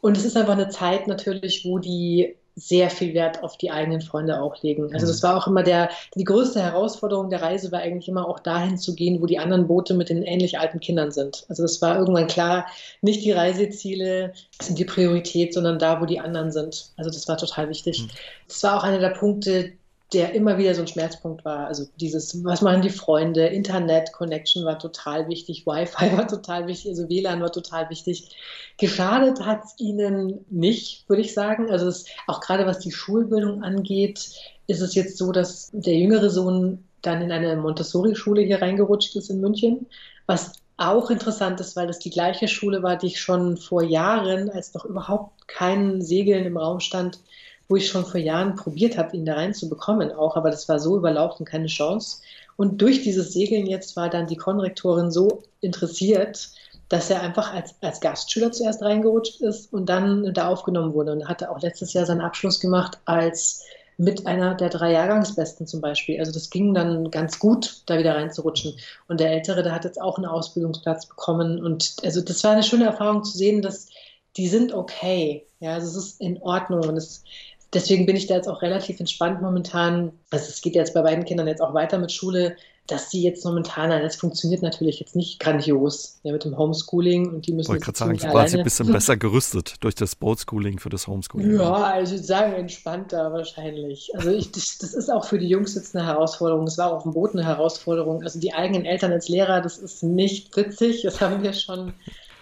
[0.00, 4.00] Und es ist einfach eine Zeit natürlich, wo die sehr viel Wert auf die eigenen
[4.00, 4.90] Freunde auch legen.
[4.94, 5.26] Also das mhm.
[5.26, 8.94] war auch immer der, die größte Herausforderung der Reise war eigentlich immer auch dahin zu
[8.94, 11.44] gehen, wo die anderen Boote mit den ähnlich alten Kindern sind.
[11.50, 12.66] Also das war irgendwann klar,
[13.02, 16.92] nicht die Reiseziele sind die Priorität, sondern da, wo die anderen sind.
[16.96, 18.02] Also das war total wichtig.
[18.02, 18.10] Mhm.
[18.48, 19.72] Das war auch einer der Punkte,
[20.12, 21.66] der immer wieder so ein Schmerzpunkt war.
[21.66, 26.90] Also dieses, was machen die Freunde, Internet, Connection war total wichtig, Wi-Fi war total wichtig,
[26.90, 28.36] also WLAN war total wichtig.
[28.78, 31.70] Geschadet hat es ihnen nicht, würde ich sagen.
[31.70, 34.30] Also es, auch gerade was die Schulbildung angeht,
[34.68, 39.30] ist es jetzt so, dass der jüngere Sohn dann in eine Montessori-Schule hier reingerutscht ist
[39.30, 39.86] in München,
[40.26, 44.50] was auch interessant ist, weil das die gleiche Schule war, die ich schon vor Jahren,
[44.50, 47.20] als noch überhaupt kein Segeln im Raum stand,
[47.68, 50.96] wo ich schon vor Jahren probiert habe, ihn da reinzubekommen auch, aber das war so
[50.96, 52.18] überlaufen, keine Chance.
[52.56, 56.50] Und durch dieses Segeln jetzt war dann die Konrektorin so interessiert,
[56.88, 61.28] dass er einfach als, als Gastschüler zuerst reingerutscht ist und dann da aufgenommen wurde und
[61.28, 63.64] hatte auch letztes Jahr seinen Abschluss gemacht als
[63.98, 66.18] mit einer der drei Jahrgangsbesten zum Beispiel.
[66.18, 68.74] Also das ging dann ganz gut, da wieder reinzurutschen.
[69.08, 71.64] Und der Ältere, der hat jetzt auch einen Ausbildungsplatz bekommen.
[71.64, 73.88] Und also das war eine schöne Erfahrung zu sehen, dass
[74.36, 75.46] die sind okay.
[75.60, 76.84] Ja, also es ist in Ordnung.
[76.84, 77.24] Und es,
[77.72, 80.12] deswegen bin ich da jetzt auch relativ entspannt momentan.
[80.30, 83.44] Also es geht jetzt bei beiden Kindern jetzt auch weiter mit Schule, dass sie jetzt
[83.44, 87.66] momentan, das funktioniert natürlich jetzt nicht grandios ja, mit dem Homeschooling und die müssen.
[87.66, 91.06] Ich wollte gerade sagen, du warst ein bisschen besser gerüstet durch das Boatschooling für das
[91.06, 91.56] Homeschooling.
[91.56, 94.12] Ja, also ich würde sagen, entspannter wahrscheinlich.
[94.14, 96.64] Also ich, das, das, ist auch für die Jungs jetzt eine Herausforderung.
[96.64, 98.22] Das war auch auf dem Boot eine Herausforderung.
[98.22, 101.02] Also die eigenen Eltern als Lehrer, das ist nicht witzig.
[101.02, 101.92] Das haben wir schon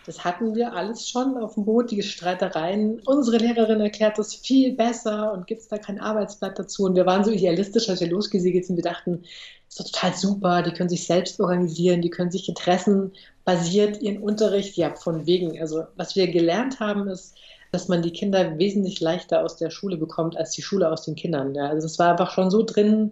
[0.07, 3.01] das hatten wir alles schon auf dem Boot, die Streitereien.
[3.07, 6.85] Unsere Lehrerin erklärt das viel besser und gibt es da kein Arbeitsblatt dazu.
[6.85, 8.77] Und wir waren so idealistisch, als wir losgesegelt sind.
[8.77, 9.25] Wir dachten,
[9.69, 14.77] ist doch total super, die können sich selbst organisieren, die können sich interessenbasiert ihren Unterricht,
[14.77, 15.59] ja, von wegen.
[15.61, 17.35] Also was wir gelernt haben, ist,
[17.73, 21.17] dass man die Kinder wesentlich leichter aus der Schule bekommt, als die Schule aus den
[21.17, 21.55] Kindern.
[21.55, 21.69] Ja.
[21.69, 23.11] Also es war einfach schon so drin,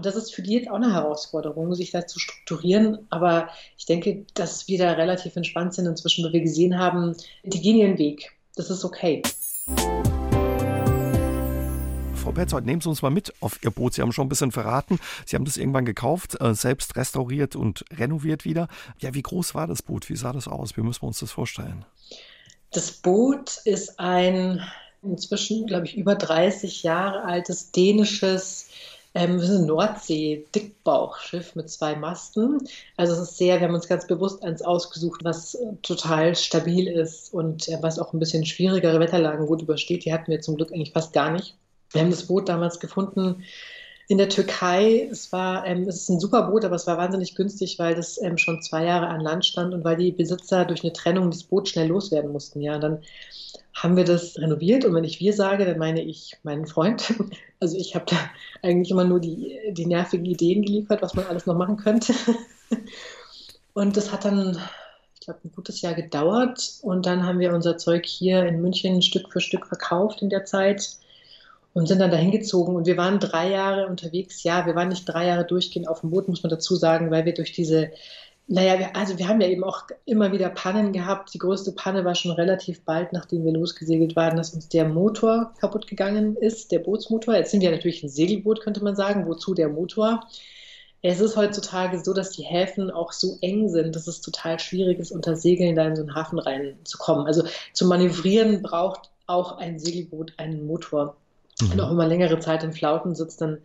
[0.00, 3.06] und das ist für die jetzt auch eine Herausforderung, sich da zu strukturieren.
[3.10, 7.60] Aber ich denke, dass wir da relativ entspannt sind inzwischen, weil wir gesehen haben, die
[7.60, 8.32] gehen ihren Weg.
[8.56, 9.20] Das ist okay.
[12.14, 13.92] Frau Petzold, nehmen Sie uns mal mit auf Ihr Boot.
[13.92, 14.98] Sie haben schon ein bisschen verraten.
[15.26, 18.68] Sie haben das irgendwann gekauft, äh, selbst restauriert und renoviert wieder.
[19.00, 20.08] Ja, wie groß war das Boot?
[20.08, 20.78] Wie sah das aus?
[20.78, 21.84] Wie müssen wir uns das vorstellen?
[22.70, 24.66] Das Boot ist ein
[25.02, 28.70] inzwischen, glaube ich, über 30 Jahre altes dänisches
[29.14, 32.58] ähm, das ist ein Nordsee-Dickbauchschiff mit zwei Masten.
[32.96, 36.86] Also es ist sehr, wir haben uns ganz bewusst eins ausgesucht, was äh, total stabil
[36.86, 40.04] ist und äh, was auch ein bisschen schwierigere Wetterlagen gut übersteht.
[40.04, 41.56] Die hatten wir zum Glück eigentlich fast gar nicht.
[41.92, 43.42] Wir haben das Boot damals gefunden
[44.10, 45.08] in der Türkei.
[45.08, 48.20] Es war, ähm, es ist ein super Boot, aber es war wahnsinnig günstig, weil das
[48.20, 51.44] ähm, schon zwei Jahre an Land stand und weil die Besitzer durch eine Trennung das
[51.44, 52.60] Boot schnell loswerden mussten.
[52.60, 53.02] Ja, und dann
[53.72, 57.14] haben wir das renoviert und wenn ich wir sage, dann meine ich meinen Freund.
[57.62, 58.16] Also ich habe da
[58.62, 62.14] eigentlich immer nur die, die nervigen Ideen geliefert, was man alles noch machen könnte.
[63.74, 64.56] Und das hat dann,
[65.12, 69.02] ich glaube, ein gutes Jahr gedauert und dann haben wir unser Zeug hier in München
[69.02, 70.96] Stück für Stück verkauft in der Zeit
[71.72, 72.74] und sind dann dahin gezogen.
[72.74, 74.42] Und wir waren drei Jahre unterwegs.
[74.42, 77.24] Ja, wir waren nicht drei Jahre durchgehend auf dem Boot, muss man dazu sagen, weil
[77.24, 77.90] wir durch diese,
[78.48, 81.32] naja, wir, also wir haben ja eben auch immer wieder Pannen gehabt.
[81.32, 85.52] Die größte Panne war schon relativ bald, nachdem wir losgesegelt waren, dass uns der Motor
[85.60, 87.36] kaputt gegangen ist, der Bootsmotor.
[87.36, 89.26] Jetzt sind wir natürlich ein Segelboot, könnte man sagen.
[89.26, 90.26] Wozu der Motor?
[91.02, 94.98] Es ist heutzutage so, dass die Häfen auch so eng sind, dass es total schwierig
[94.98, 97.26] ist, unter Segeln da in so einen Hafen reinzukommen.
[97.26, 101.16] Also zum Manövrieren braucht auch ein Segelboot einen Motor
[101.62, 101.72] mhm.
[101.72, 103.58] und auch immer längere Zeit in Flauten sitzt, dann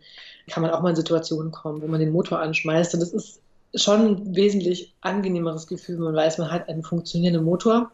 [0.48, 2.94] kann man auch mal in Situationen kommen, wo man den Motor anschmeißt.
[2.94, 3.40] Und das ist
[3.74, 7.90] schon ein wesentlich angenehmeres Gefühl, wenn man weiß, man hat einen funktionierenden Motor.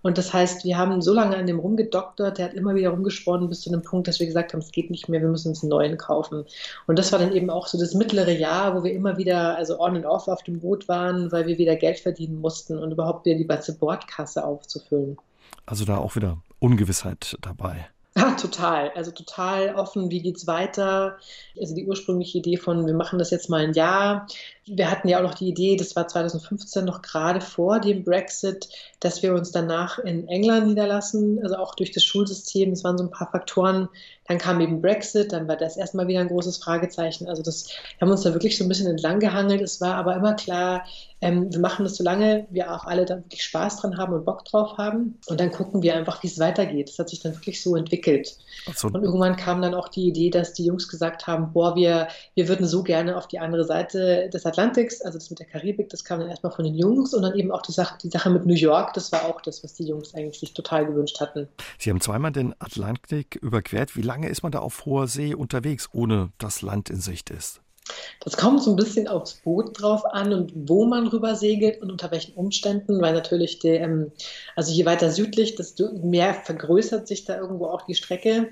[0.00, 3.48] Und das heißt, wir haben so lange an dem rumgedoktert, der hat immer wieder rumgesponnen
[3.48, 5.62] bis zu dem Punkt, dass wir gesagt haben, es geht nicht mehr, wir müssen uns
[5.62, 6.44] einen neuen kaufen.
[6.86, 9.80] Und das war dann eben auch so das mittlere Jahr, wo wir immer wieder, also
[9.80, 13.26] on and off auf dem Boot waren, weil wir wieder Geld verdienen mussten und überhaupt
[13.26, 15.18] wieder die ganze Bordkasse aufzufüllen.
[15.66, 17.88] Also da auch wieder Ungewissheit dabei.
[18.18, 18.90] Ja, total.
[18.96, 21.18] Also total offen, wie geht's weiter?
[21.56, 24.26] Also die ursprüngliche Idee von, wir machen das jetzt mal ein Jahr.
[24.66, 28.70] Wir hatten ja auch noch die Idee, das war 2015 noch gerade vor dem Brexit,
[28.98, 32.72] dass wir uns danach in England niederlassen, also auch durch das Schulsystem.
[32.72, 33.88] Es waren so ein paar Faktoren.
[34.26, 37.28] Dann kam eben Brexit, dann war das erstmal wieder ein großes Fragezeichen.
[37.28, 39.60] Also das, wir haben uns da wirklich so ein bisschen entlang gehangelt.
[39.60, 40.84] Es war aber immer klar,
[41.20, 44.24] ähm, wir machen das so lange wir auch alle da wirklich Spaß dran haben und
[44.24, 45.18] Bock drauf haben.
[45.26, 46.88] Und dann gucken wir einfach, wie es weitergeht.
[46.88, 48.36] Das hat sich dann wirklich so entwickelt.
[48.74, 48.88] So.
[48.88, 52.48] Und irgendwann kam dann auch die Idee, dass die Jungs gesagt haben, boah, wir, wir
[52.48, 56.04] würden so gerne auf die andere Seite des Atlantiks, also das mit der Karibik, das
[56.04, 58.46] kam dann erstmal von den Jungs und dann eben auch die Sache, die Sache mit
[58.46, 61.48] New York, das war auch das, was die Jungs eigentlich sich total gewünscht hatten.
[61.78, 63.96] Sie haben zweimal den Atlantik überquert.
[63.96, 67.60] Wie lange ist man da auf hoher See unterwegs, ohne dass Land in Sicht ist?
[68.20, 71.90] Das kommt so ein bisschen aufs Boot drauf an und wo man rüber segelt und
[71.90, 74.12] unter welchen Umständen, weil natürlich, der, ähm,
[74.56, 78.48] also je weiter südlich, desto mehr vergrößert sich da irgendwo auch die Strecke.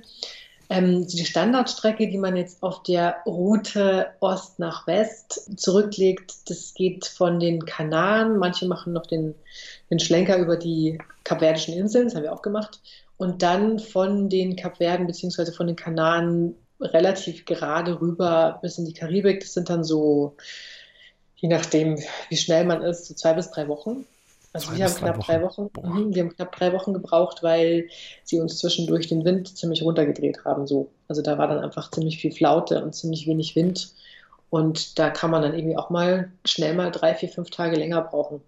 [0.68, 7.07] Ähm, die Standardstrecke, die man jetzt auf der Route Ost nach West zurücklegt, das geht
[7.07, 8.39] von den Kanaren.
[8.39, 9.34] Manche machen noch den,
[9.91, 12.80] den Schlenker über die Kapverdischen Inseln, das haben wir auch gemacht.
[13.16, 15.53] Und dann von den Kapverden bzw.
[15.53, 19.41] von den Kanaren relativ gerade rüber bis in die Karibik.
[19.41, 20.37] Das sind dann so,
[21.37, 21.99] je nachdem,
[22.29, 24.07] wie schnell man ist, so zwei bis drei Wochen.
[24.53, 25.70] Also wir haben knapp drei Wochen.
[25.74, 27.89] Drei Wochen mhm, wir haben knapp drei Wochen gebraucht, weil
[28.24, 30.66] sie uns zwischendurch den Wind ziemlich runtergedreht haben.
[30.66, 30.91] So.
[31.09, 33.93] Also da war dann einfach ziemlich viel Flaute und ziemlich wenig Wind.
[34.49, 38.01] Und da kann man dann irgendwie auch mal schnell mal drei, vier, fünf Tage länger
[38.03, 38.40] brauchen.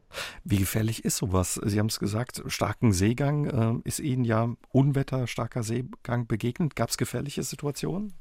[0.44, 1.60] Wie gefährlich ist sowas?
[1.64, 3.80] Sie haben es gesagt, starken Seegang.
[3.84, 6.76] Äh, ist Ihnen ja Unwetter, starker Seegang begegnet?
[6.76, 8.14] Gab es gefährliche Situationen?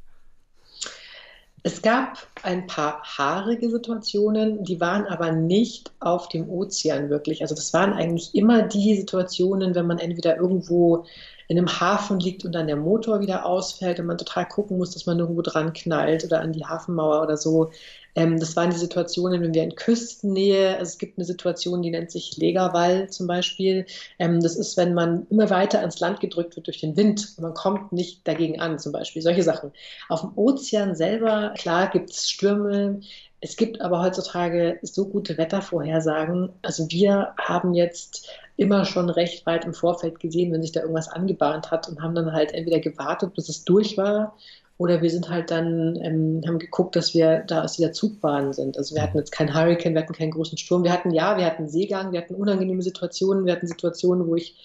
[1.67, 7.41] Es gab ein paar haarige Situationen, die waren aber nicht auf dem Ozean wirklich.
[7.41, 11.03] Also das waren eigentlich immer die Situationen, wenn man entweder irgendwo
[11.49, 14.91] in einem Hafen liegt und dann der Motor wieder ausfällt und man total gucken muss,
[14.91, 17.71] dass man irgendwo dran knallt oder an die Hafenmauer oder so.
[18.17, 21.91] Ähm, das waren die Situationen, wenn wir in Küstennähe, also es gibt eine Situation, die
[21.91, 23.85] nennt sich Legerwall zum Beispiel.
[24.17, 27.43] Ähm, das ist, wenn man immer weiter ans Land gedrückt wird durch den Wind und
[27.43, 29.21] man kommt nicht dagegen an, zum Beispiel.
[29.21, 29.71] Solche Sachen.
[30.09, 33.01] Auf dem Ozean selber, klar, gibt es Stürme,
[33.39, 36.49] es gibt aber heutzutage so gute Wettervorhersagen.
[36.63, 41.07] Also wir haben jetzt immer schon recht weit im Vorfeld gesehen, wenn sich da irgendwas
[41.09, 44.35] angebahnt hat und haben dann halt entweder gewartet, bis es durch war
[44.77, 48.77] Oder wir sind halt dann, ähm, haben geguckt, dass wir da aus dieser Zugbahn sind.
[48.77, 50.83] Also wir hatten jetzt keinen Hurricane, wir hatten keinen großen Sturm.
[50.83, 54.55] Wir hatten, ja, wir hatten Seegang, wir hatten unangenehme Situationen, wir hatten Situationen, wo ich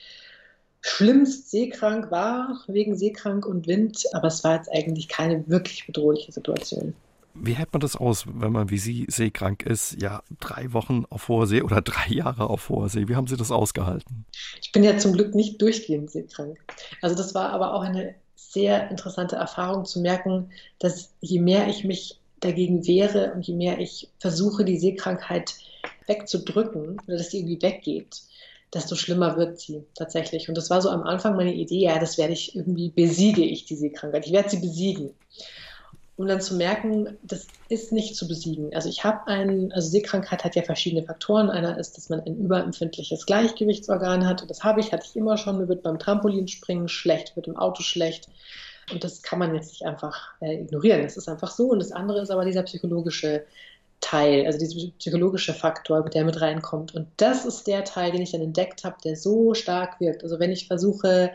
[0.83, 4.05] schlimmst seekrank war, wegen Seekrank und Wind.
[4.13, 6.95] Aber es war jetzt eigentlich keine wirklich bedrohliche Situation.
[7.35, 10.01] Wie hält man das aus, wenn man wie Sie seekrank ist?
[10.03, 13.09] Ja, drei Wochen auf hoher See oder drei Jahre auf hoher See.
[13.09, 14.27] Wie haben Sie das ausgehalten?
[14.61, 16.59] Ich bin ja zum Glück nicht durchgehend seekrank.
[17.01, 18.15] Also das war aber auch eine
[18.51, 23.79] sehr interessante Erfahrung zu merken, dass je mehr ich mich dagegen wehre und je mehr
[23.79, 25.55] ich versuche, die Seekrankheit
[26.07, 28.23] wegzudrücken oder dass sie irgendwie weggeht,
[28.75, 30.49] desto schlimmer wird sie tatsächlich.
[30.49, 33.65] Und das war so am Anfang meine Idee, ja, das werde ich irgendwie, besiege ich
[33.65, 34.27] die Seekrankheit.
[34.27, 35.11] Ich werde sie besiegen
[36.17, 38.75] um dann zu merken, das ist nicht zu besiegen.
[38.75, 41.49] Also ich habe einen, also Seekrankheit hat ja verschiedene Faktoren.
[41.49, 44.43] Einer ist, dass man ein überempfindliches Gleichgewichtsorgan hat.
[44.43, 45.59] Und das habe ich, hatte ich immer schon.
[45.59, 48.29] Mir wird beim Trampolinspringen schlecht, wird im Auto schlecht.
[48.93, 51.03] Und das kann man jetzt nicht einfach äh, ignorieren.
[51.03, 51.71] Das ist einfach so.
[51.71, 53.45] Und das andere ist aber dieser psychologische
[54.01, 56.95] Teil, also dieser psychologische Faktor, der mit reinkommt.
[56.95, 60.25] Und das ist der Teil, den ich dann entdeckt habe, der so stark wirkt.
[60.25, 61.31] Also wenn ich versuche,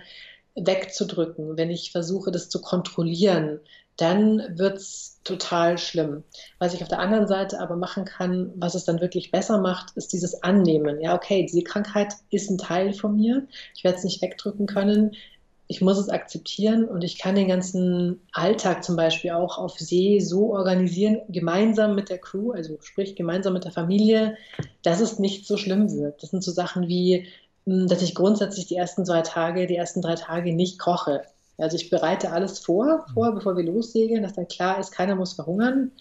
[0.55, 3.59] wegzudrücken, wenn ich versuche, das zu kontrollieren,
[3.98, 6.24] dann wird es total schlimm.
[6.60, 9.98] Was ich auf der anderen Seite aber machen kann, was es dann wirklich besser macht,
[9.98, 11.02] ist dieses Annehmen.
[11.02, 13.48] Ja, okay, diese Krankheit ist ein Teil von mir.
[13.76, 15.16] Ich werde es nicht wegdrücken können.
[15.68, 20.20] Ich muss es akzeptieren und ich kann den ganzen Alltag zum Beispiel auch auf See
[20.20, 24.38] so organisieren, gemeinsam mit der Crew, also sprich gemeinsam mit der Familie,
[24.84, 26.24] dass es nicht so schlimm wird.
[26.24, 27.28] Das sind so Sachen wie,
[27.66, 31.24] hm, dass ich grundsätzlich die ersten zwei Tage, die ersten drei Tage nicht koche.
[31.58, 35.34] Also ich bereite alles vor, vor, bevor wir lossegeln, dass dann klar ist, keiner muss
[35.34, 35.91] verhungern.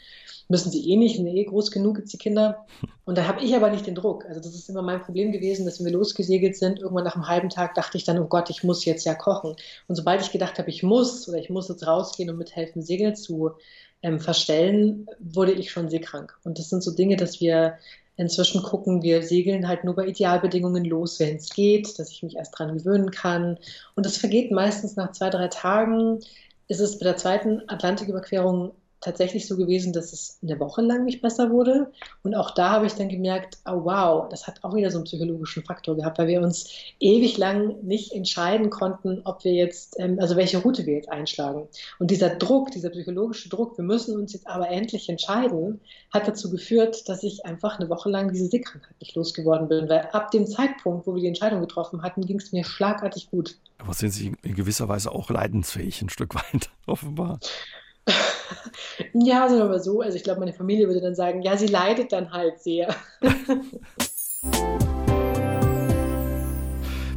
[0.48, 2.66] Müssen sie eh nicht, sind eh groß genug, jetzt die Kinder.
[3.04, 4.24] Und da habe ich aber nicht den Druck.
[4.26, 7.28] Also das ist immer mein Problem gewesen, dass wenn wir losgesegelt sind, irgendwann nach einem
[7.28, 9.54] halben Tag dachte ich dann, oh Gott, ich muss jetzt ja kochen.
[9.88, 13.14] Und sobald ich gedacht habe, ich muss oder ich muss jetzt rausgehen und mithelfen, Segel
[13.14, 13.52] zu
[14.02, 16.36] ähm, verstellen, wurde ich schon seekrank.
[16.44, 17.78] Und das sind so Dinge, dass wir
[18.16, 22.36] Inzwischen gucken wir segeln halt nur bei Idealbedingungen los, wenn es geht, dass ich mich
[22.36, 23.58] erst dran gewöhnen kann.
[23.94, 26.20] Und das vergeht meistens nach zwei, drei Tagen.
[26.68, 28.72] Ist es bei der zweiten Atlantiküberquerung
[29.07, 31.92] tatsächlich so gewesen, dass es eine Woche lang nicht besser wurde.
[32.24, 35.04] Und auch da habe ich dann gemerkt, oh wow, das hat auch wieder so einen
[35.04, 40.18] psychologischen Faktor gehabt, weil wir uns ewig lang nicht entscheiden konnten, ob wir jetzt, ähm,
[40.20, 41.68] also welche Route wir jetzt einschlagen.
[42.00, 45.80] Und dieser Druck, dieser psychologische Druck, wir müssen uns jetzt aber endlich entscheiden,
[46.11, 49.88] hat dazu geführt, dass ich einfach eine Woche lang diese Seekrankheit nicht losgeworden bin.
[49.88, 53.57] Weil ab dem Zeitpunkt, wo wir die Entscheidung getroffen hatten, ging es mir schlagartig gut.
[53.78, 57.38] Aber sind Sie in gewisser Weise auch leidensfähig, ein Stück weit, offenbar?
[59.14, 60.00] ja, wir mal so.
[60.00, 62.94] Also ich glaube, meine Familie würde dann sagen, ja, sie leidet dann halt sehr.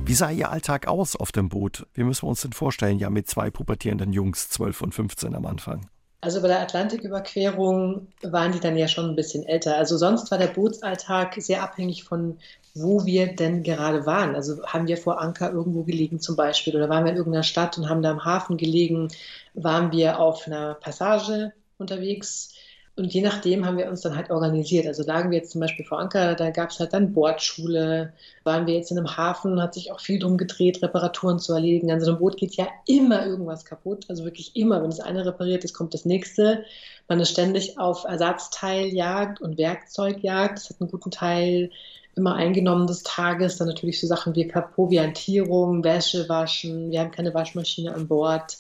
[0.06, 1.86] Wie sah Ihr Alltag aus auf dem Boot?
[1.94, 5.46] Wie müssen wir uns denn vorstellen, ja, mit zwei pubertierenden Jungs, 12 und 15 am
[5.46, 5.88] Anfang?
[6.22, 9.78] Also bei der Atlantiküberquerung waren die dann ja schon ein bisschen älter.
[9.78, 12.38] Also sonst war der Bootsalltag sehr abhängig von,
[12.74, 14.36] wo wir denn gerade waren.
[14.36, 17.78] Also haben wir vor Anker irgendwo gelegen zum Beispiel oder waren wir in irgendeiner Stadt
[17.78, 19.08] und haben da am Hafen gelegen,
[19.54, 22.54] waren wir auf einer Passage unterwegs
[23.00, 24.86] und je nachdem haben wir uns dann halt organisiert.
[24.86, 28.14] Also lagen wir jetzt zum Beispiel vor Anker, da gab es halt dann Bordschule.
[28.43, 31.91] Waren wir jetzt in einem Hafen, hat sich auch viel drum gedreht, Reparaturen zu erledigen.
[31.91, 34.06] An so einem Boot geht ja immer irgendwas kaputt.
[34.10, 34.82] Also wirklich immer.
[34.82, 36.66] Wenn das eine repariert ist, kommt das nächste.
[37.08, 40.58] Man ist ständig auf Ersatzteiljagd und Werkzeugjagd.
[40.58, 41.72] Das hat einen guten Teil
[42.16, 43.58] immer eingenommen des Tages.
[43.58, 46.91] Dann natürlich so Sachen wie Proviantierung, Wäsche waschen.
[46.91, 48.58] Wir haben keine Waschmaschine an Bord.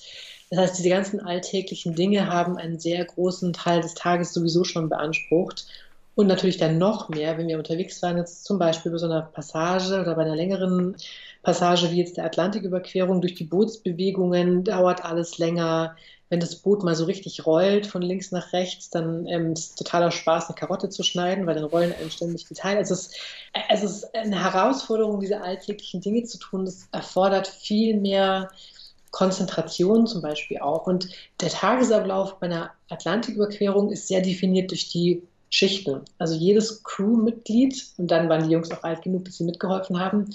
[0.49, 4.89] Das heißt, diese ganzen alltäglichen Dinge haben einen sehr großen Teil des Tages sowieso schon
[4.89, 5.67] beansprucht.
[6.15, 9.21] Und natürlich dann noch mehr, wenn wir unterwegs waren, jetzt zum Beispiel bei so einer
[9.21, 10.97] Passage oder bei einer längeren
[11.43, 15.95] Passage wie jetzt der Atlantiküberquerung durch die Bootsbewegungen, dauert alles länger.
[16.27, 19.75] Wenn das Boot mal so richtig rollt von links nach rechts, dann ähm, ist es
[19.75, 22.79] totaler Spaß, eine Karotte zu schneiden, weil dann rollen einem ständig die Teile.
[22.79, 23.11] Also es,
[23.69, 26.65] es ist eine Herausforderung, diese alltäglichen Dinge zu tun.
[26.65, 28.51] Das erfordert viel mehr
[29.11, 30.87] Konzentration zum Beispiel auch.
[30.87, 31.09] Und
[31.41, 36.01] der Tagesablauf bei einer Atlantiküberquerung ist sehr definiert durch die Schichten.
[36.17, 40.29] Also jedes Crewmitglied, und dann waren die Jungs auch alt genug, dass sie mitgeholfen haben,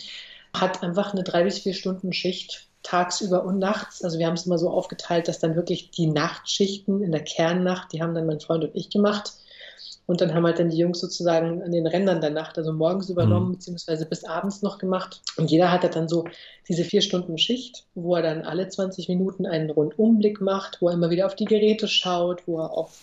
[0.53, 4.03] hat einfach eine drei bis vier Stunden Schicht tagsüber und nachts.
[4.05, 7.93] Also wir haben es immer so aufgeteilt, dass dann wirklich die Nachtschichten in der Kernnacht,
[7.93, 9.35] die haben dann mein Freund und ich gemacht.
[10.07, 13.09] Und dann haben halt dann die Jungs sozusagen an den Rändern der Nacht, also morgens
[13.09, 13.53] übernommen, mhm.
[13.53, 15.23] beziehungsweise bis abends noch gemacht.
[15.37, 16.25] Und jeder hatte dann so
[16.69, 20.95] diese vier Stunden Schicht, wo er dann alle 20 Minuten einen Rundumblick macht, wo er
[20.95, 23.01] immer wieder auf die Geräte schaut, wo er auf,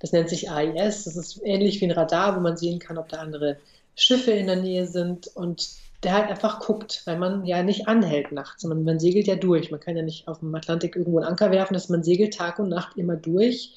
[0.00, 3.08] das nennt sich AIS, das ist ähnlich wie ein Radar, wo man sehen kann, ob
[3.08, 3.56] der andere
[3.94, 5.68] Schiffe in der Nähe sind und
[6.02, 8.64] der halt einfach guckt, weil man ja nicht anhält nachts.
[8.64, 9.70] Man, man segelt ja durch.
[9.70, 12.58] Man kann ja nicht auf dem Atlantik irgendwo einen Anker werfen, dass man segelt Tag
[12.58, 13.74] und Nacht immer durch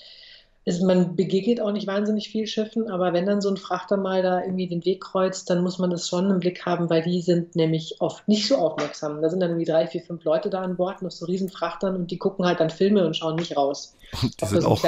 [0.65, 4.21] ist, man begegnet auch nicht wahnsinnig viel Schiffen, aber wenn dann so ein Frachter mal
[4.21, 7.21] da irgendwie den Weg kreuzt, dann muss man das schon im Blick haben, weil die
[7.21, 9.21] sind nämlich oft nicht so aufmerksam.
[9.21, 12.11] Da sind dann irgendwie drei, vier, fünf Leute da an Bord, noch so Riesenfrachtern und
[12.11, 13.95] die gucken halt dann Filme und schauen nicht raus.
[14.21, 14.81] Und die sind auch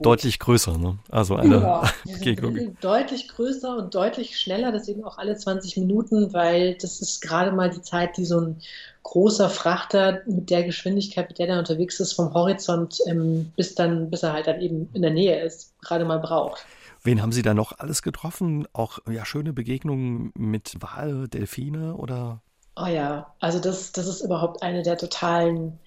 [0.00, 0.98] deutlich größer, ne?
[1.10, 1.82] Also eine ja.
[2.80, 7.70] Deutlich größer und deutlich schneller, deswegen auch alle 20 Minuten, weil das ist gerade mal
[7.70, 8.56] die Zeit, die so ein
[9.02, 14.10] großer Frachter mit der Geschwindigkeit, mit der er unterwegs ist, vom Horizont ähm, bis dann,
[14.10, 16.64] bis er halt dann eben in der Nähe ist, gerade mal braucht.
[17.04, 18.68] Wen haben Sie da noch alles getroffen?
[18.72, 22.42] Auch ja schöne Begegnungen mit Wal, Delfine oder?
[22.76, 25.78] Oh ja, also das, das ist überhaupt eine der totalen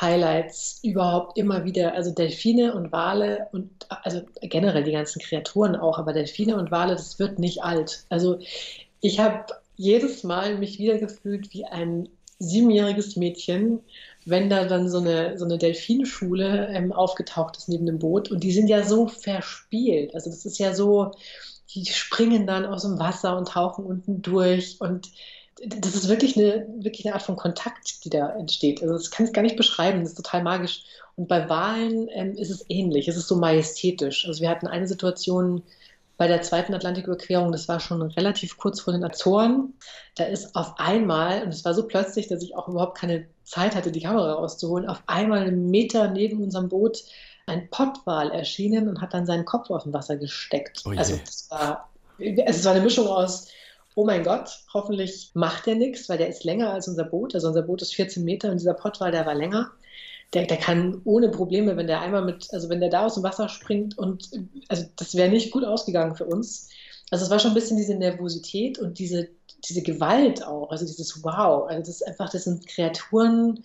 [0.00, 1.94] Highlights überhaupt immer wieder.
[1.94, 6.92] Also Delfine und Wale und also generell die ganzen Kreaturen auch, aber Delfine und Wale,
[6.92, 8.04] das wird nicht alt.
[8.08, 8.38] Also
[9.00, 9.46] ich habe
[9.76, 13.80] jedes Mal mich wieder gefühlt wie ein siebenjähriges Mädchen,
[14.24, 18.30] wenn da dann so eine, so eine Delfinschule ähm, aufgetaucht ist neben dem Boot.
[18.30, 20.14] Und die sind ja so verspielt.
[20.14, 21.12] Also das ist ja so,
[21.74, 24.80] die springen dann aus dem Wasser und tauchen unten durch.
[24.80, 25.10] Und
[25.64, 28.82] das ist wirklich eine, wirklich eine Art von Kontakt, die da entsteht.
[28.82, 30.00] Also das kann ich gar nicht beschreiben.
[30.00, 30.84] Das ist total magisch.
[31.16, 33.08] Und bei Wahlen ähm, ist es ähnlich.
[33.08, 34.26] Es ist so majestätisch.
[34.26, 35.62] Also wir hatten eine Situation,
[36.18, 39.74] bei der zweiten Atlantiküberquerung, das war schon relativ kurz vor den Azoren,
[40.16, 43.76] da ist auf einmal, und es war so plötzlich, dass ich auch überhaupt keine Zeit
[43.76, 47.04] hatte, die Kamera rauszuholen, auf einmal einen Meter neben unserem Boot
[47.46, 50.82] ein Pottwal erschienen und hat dann seinen Kopf auf dem Wasser gesteckt.
[50.84, 51.88] Oh also das war,
[52.18, 53.46] es war eine Mischung aus,
[53.94, 57.34] oh mein Gott, hoffentlich macht der nichts, weil der ist länger als unser Boot.
[57.34, 59.70] Also unser Boot ist 14 Meter und dieser Pottwal, der war länger
[60.34, 63.22] der, der kann ohne Probleme, wenn der einmal mit, also wenn der da aus dem
[63.22, 64.30] Wasser springt und
[64.68, 66.68] also das wäre nicht gut ausgegangen für uns.
[67.10, 69.28] Also es war schon ein bisschen diese Nervosität und diese,
[69.66, 71.66] diese Gewalt auch, also dieses Wow.
[71.68, 73.62] Also das ist einfach, das sind Kreaturen,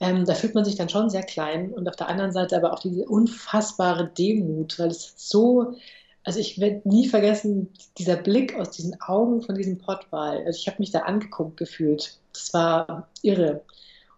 [0.00, 2.72] ähm, da fühlt man sich dann schon sehr klein und auf der anderen Seite aber
[2.72, 5.74] auch diese unfassbare Demut, weil es so,
[6.22, 10.44] also ich werde nie vergessen, dieser Blick aus diesen Augen von diesem Pottwal.
[10.46, 12.18] Also ich habe mich da angeguckt gefühlt.
[12.32, 13.62] Das war irre.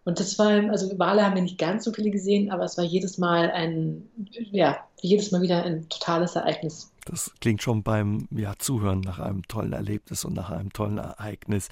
[0.06, 2.84] Und das war, also Wale haben wir nicht ganz so viele gesehen, aber es war
[2.84, 4.08] jedes Mal ein,
[4.52, 6.92] ja, jedes Mal wieder ein totales Ereignis.
[7.06, 11.70] Das klingt schon beim ja, Zuhören nach einem tollen Erlebnis und nach einem tollen Ereignis.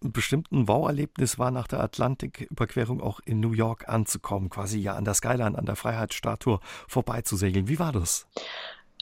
[0.00, 5.04] Bestimmt ein Wow-Erlebnis war nach der Atlantiküberquerung auch in New York anzukommen, quasi ja an
[5.04, 7.68] der Skyline, an der Freiheitsstatue vorbeizusegeln.
[7.68, 8.26] Wie war das?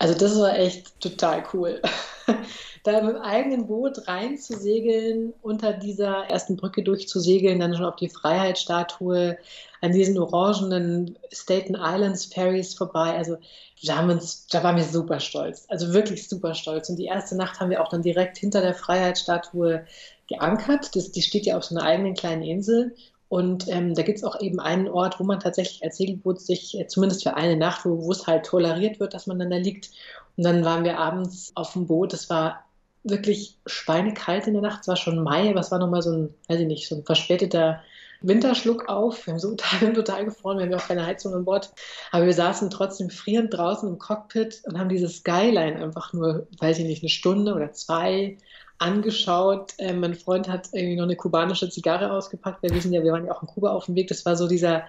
[0.01, 1.83] Also das war echt total cool.
[2.85, 8.09] da mit dem eigenen Boot reinzusegeln, unter dieser ersten Brücke durchzusegeln, dann schon auf die
[8.09, 9.37] Freiheitsstatue,
[9.83, 13.15] an diesen orangenen Staten Islands Ferries vorbei.
[13.15, 13.37] Also
[13.83, 16.89] da, haben uns, da waren wir super stolz, also wirklich super stolz.
[16.89, 19.85] Und die erste Nacht haben wir auch dann direkt hinter der Freiheitsstatue
[20.29, 20.97] geankert.
[20.97, 22.97] Das, die steht ja auf so einer eigenen kleinen Insel.
[23.31, 26.77] Und ähm, da gibt es auch eben einen Ort, wo man tatsächlich als Segelboot sich,
[26.77, 29.91] äh, zumindest für eine Nacht, wo, es halt toleriert wird, dass man dann da liegt.
[30.37, 32.13] Und dann waren wir abends auf dem Boot.
[32.13, 32.65] Es war
[33.05, 34.81] wirklich schweinekalt in der Nacht.
[34.81, 37.05] Es war schon Mai, aber es war nochmal so ein, weiß ich nicht, so ein
[37.05, 37.81] verspäteter
[38.21, 39.25] Winterschluck auf.
[39.25, 41.73] Wir haben so total, total gefroren, wir haben ja auch keine Heizung an Bord.
[42.11, 46.81] Aber wir saßen trotzdem frierend draußen im Cockpit und haben dieses Skyline einfach nur, weiß
[46.81, 48.39] ich nicht, eine Stunde oder zwei
[48.81, 49.75] angeschaut.
[49.79, 52.63] Äh, mein Freund hat irgendwie noch eine kubanische Zigarre ausgepackt.
[52.63, 54.09] Wir wissen ja, wir waren ja auch in Kuba auf dem Weg.
[54.09, 54.85] Das war so dieser,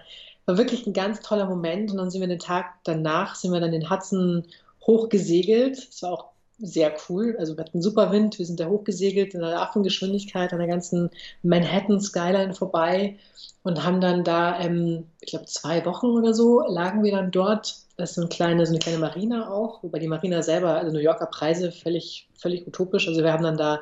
[0.46, 1.90] war wirklich ein ganz toller Moment.
[1.90, 4.44] Und dann sind wir den Tag danach, sind wir dann den Hudson
[4.86, 5.88] hochgesegelt.
[5.88, 6.24] Das war auch
[6.58, 7.36] sehr cool.
[7.38, 11.10] Also wir hatten super Wind, wir sind da hochgesegelt in einer Affengeschwindigkeit an der ganzen
[11.42, 13.16] Manhattan Skyline vorbei
[13.62, 17.81] und haben dann da, ähm, ich glaube, zwei Wochen oder so lagen wir dann dort.
[17.96, 20.92] Das ist so eine kleine, so eine kleine Marina auch, wobei die Marina selber, also
[20.92, 23.06] New Yorker Preise, völlig, völlig utopisch.
[23.06, 23.80] Also wir haben dann da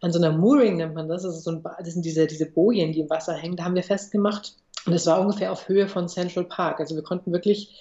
[0.00, 2.92] an so einer Mooring nennt man das, ist so ein, das sind diese, diese Bojen,
[2.92, 4.54] die im Wasser hängen, da haben wir festgemacht.
[4.86, 6.78] Und es war ungefähr auf Höhe von Central Park.
[6.78, 7.74] Also wir konnten wirklich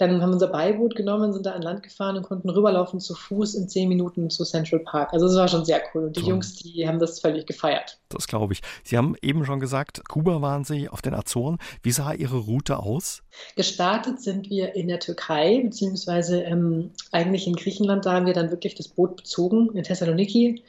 [0.00, 3.14] dann haben wir unser Beiboot genommen, sind da an Land gefahren und konnten rüberlaufen zu
[3.14, 5.12] Fuß in zehn Minuten zu Central Park.
[5.12, 6.04] Also es war schon sehr cool.
[6.04, 6.30] Und die Toll.
[6.30, 7.98] Jungs, die haben das völlig gefeiert.
[8.08, 8.60] Das glaube ich.
[8.82, 11.58] Sie haben eben schon gesagt, Kuba waren Sie auf den Azoren.
[11.82, 13.22] Wie sah Ihre Route aus?
[13.56, 18.06] Gestartet sind wir in der Türkei, beziehungsweise ähm, eigentlich in Griechenland.
[18.06, 20.64] Da haben wir dann wirklich das Boot bezogen, in Thessaloniki.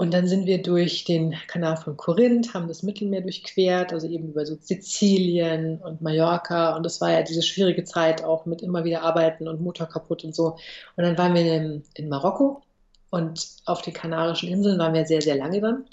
[0.00, 4.28] Und dann sind wir durch den Kanal von Korinth, haben das Mittelmeer durchquert, also eben
[4.28, 6.76] über so Sizilien und Mallorca.
[6.76, 10.22] Und das war ja diese schwierige Zeit auch mit immer wieder arbeiten und Motor kaputt
[10.24, 10.56] und so.
[10.96, 12.62] Und dann waren wir in, in Marokko
[13.10, 15.84] und auf den Kanarischen Inseln waren wir sehr, sehr lange dann.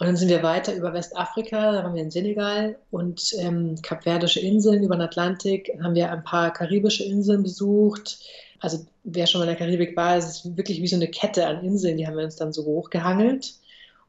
[0.00, 4.40] Und dann sind wir weiter über Westafrika, da waren wir in Senegal und ähm, Kapverdische
[4.40, 8.18] Inseln über den Atlantik, haben wir ein paar karibische Inseln besucht.
[8.60, 11.46] Also wer schon mal in der Karibik war, es ist wirklich wie so eine Kette
[11.46, 13.52] an Inseln, die haben wir uns dann so hochgehangelt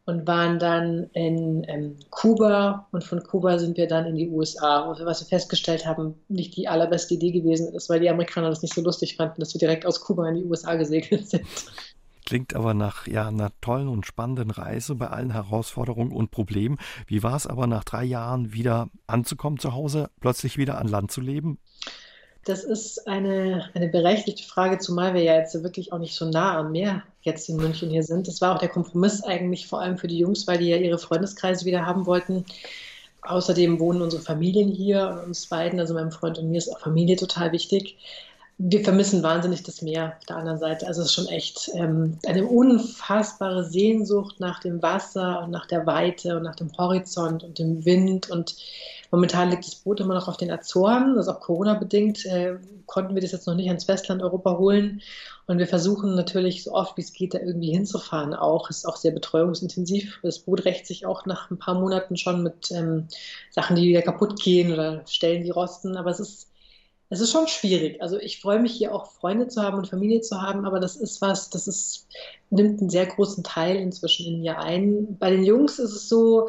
[0.06, 4.96] und waren dann in ähm, Kuba und von Kuba sind wir dann in die USA,
[5.02, 8.74] was wir festgestellt haben, nicht die allerbeste Idee gewesen ist, weil die Amerikaner das nicht
[8.74, 11.46] so lustig fanden, dass wir direkt aus Kuba in die USA gesegelt sind.
[12.32, 16.78] Klingt aber nach ja, einer tollen und spannenden Reise bei allen Herausforderungen und Problemen.
[17.06, 21.12] Wie war es aber nach drei Jahren wieder anzukommen zu Hause, plötzlich wieder an Land
[21.12, 21.60] zu leben?
[22.46, 26.58] Das ist eine, eine berechtigte Frage, zumal wir ja jetzt wirklich auch nicht so nah
[26.58, 28.30] am Meer jetzt in München hier sind.
[28.30, 31.00] Das war auch der Kompromiss eigentlich vor allem für die Jungs, weil die ja ihre
[31.00, 32.46] Freundeskreise wieder haben wollten.
[33.24, 37.18] Außerdem wohnen unsere Familien hier uns beiden, also meinem Freund und mir ist auch Familie
[37.18, 37.98] total wichtig
[38.64, 40.86] wir vermissen wahnsinnig das Meer auf der anderen Seite.
[40.86, 45.88] Also es ist schon echt ähm, eine unfassbare Sehnsucht nach dem Wasser und nach der
[45.88, 48.30] Weite und nach dem Horizont und dem Wind.
[48.30, 48.56] Und
[49.10, 51.18] momentan liegt das Boot immer noch auf den Azoren.
[51.18, 55.02] Also auch Corona-bedingt äh, konnten wir das jetzt noch nicht ans Festland Europa holen.
[55.48, 58.36] Und wir versuchen natürlich so oft wie es geht, da irgendwie hinzufahren.
[58.36, 60.20] Auch ist auch sehr betreuungsintensiv.
[60.22, 63.08] Das Boot rächt sich auch nach ein paar Monaten schon mit ähm,
[63.50, 65.98] Sachen, die wieder kaputt gehen oder Stellen, die rosten.
[65.98, 66.51] Aber es ist
[67.12, 68.02] es ist schon schwierig.
[68.02, 70.96] Also ich freue mich hier auch Freunde zu haben und Familie zu haben, aber das
[70.96, 72.08] ist was, das ist,
[72.50, 75.18] nimmt einen sehr großen Teil inzwischen in mir ein.
[75.20, 76.48] Bei den Jungs ist es so,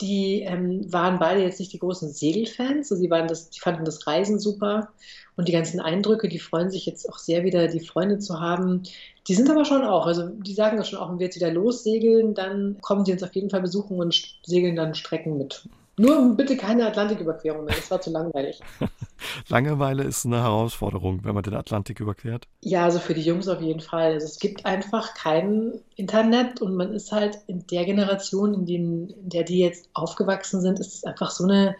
[0.00, 3.84] die ähm, waren beide jetzt nicht die großen Segelfans, also sie waren das, die fanden
[3.84, 4.90] das Reisen super
[5.36, 8.84] und die ganzen Eindrücke, die freuen sich jetzt auch sehr wieder, die Freunde zu haben.
[9.26, 11.50] Die sind aber schon auch, also die sagen das schon auch, wenn wir jetzt wieder
[11.50, 15.68] lossegeln, dann kommen sie uns auf jeden Fall besuchen und segeln dann Strecken mit.
[15.96, 18.60] Nur bitte keine Atlantiküberquerung mehr, das war zu langweilig.
[19.48, 22.46] Langeweile ist eine Herausforderung, wenn man den Atlantik überquert.
[22.60, 24.14] Ja, also für die Jungs auf jeden Fall.
[24.14, 29.08] Also es gibt einfach kein Internet und man ist halt in der Generation, in, den,
[29.10, 31.76] in der die jetzt aufgewachsen sind, ist es einfach so eine,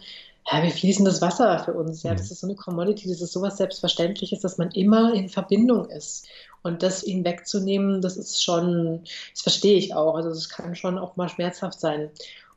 [0.50, 2.02] ja, wie fließendes Wasser für uns.
[2.02, 2.16] Ja, mhm.
[2.18, 6.26] das ist so eine Commodity, das ist sowas Selbstverständliches, dass man immer in Verbindung ist.
[6.62, 9.00] Und das ihnen wegzunehmen, das ist schon,
[9.32, 10.14] das verstehe ich auch.
[10.16, 12.10] Also es kann schon auch mal schmerzhaft sein.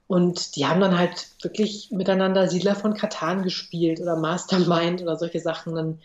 [0.08, 5.42] Und die haben dann halt wirklich miteinander Siedler von Katan gespielt oder Mastermind oder solche
[5.42, 5.76] Sachen.
[5.76, 6.00] Dann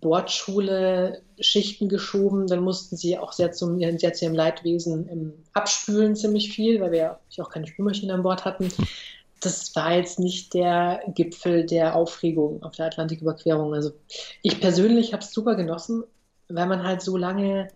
[0.00, 2.46] Bordschule, Schichten geschoben.
[2.46, 6.92] Dann mussten sie auch sehr, zum, sehr zu ihrem Leidwesen im Abspülen ziemlich viel, weil
[6.92, 8.68] wir ja auch keine Spülmaschine an Bord hatten.
[9.40, 13.74] Das war jetzt nicht der Gipfel der Aufregung auf der Atlantiküberquerung.
[13.74, 13.92] Also
[14.42, 16.04] ich persönlich habe es super genossen,
[16.48, 17.68] weil man halt so lange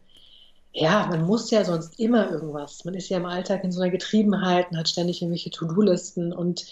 [0.73, 2.85] ja, man muss ja sonst immer irgendwas.
[2.85, 6.67] Man ist ja im Alltag in so einer Getriebenheit und hat ständig irgendwelche To-Do-Listen und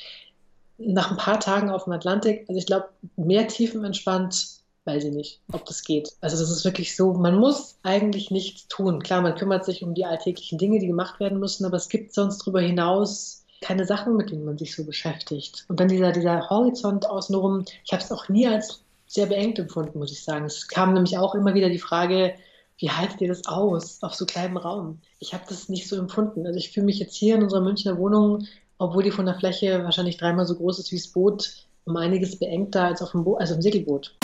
[0.79, 5.41] nach ein paar Tagen auf dem Atlantik, also ich glaube, mehr tiefenentspannt, weiß ich nicht,
[5.53, 6.13] ob das geht.
[6.21, 9.03] Also das ist wirklich so, man muss eigentlich nichts tun.
[9.03, 12.15] Klar, man kümmert sich um die alltäglichen Dinge, die gemacht werden müssen, aber es gibt
[12.15, 15.65] sonst darüber hinaus keine Sachen, mit denen man sich so beschäftigt.
[15.69, 19.99] Und dann dieser, dieser Horizont außenrum, ich habe es auch nie als sehr beengt empfunden,
[19.99, 20.45] muss ich sagen.
[20.45, 22.35] Es kam nämlich auch immer wieder die Frage,
[22.79, 25.01] wie haltet ihr das aus auf so kleinem Raum?
[25.19, 26.47] Ich habe das nicht so empfunden.
[26.47, 28.47] Also ich fühle mich jetzt hier in unserer Münchner Wohnung,
[28.77, 32.39] obwohl die von der Fläche wahrscheinlich dreimal so groß ist wie das Boot, um einiges
[32.39, 34.15] beengter als auf dem, Bo also im Segelboot.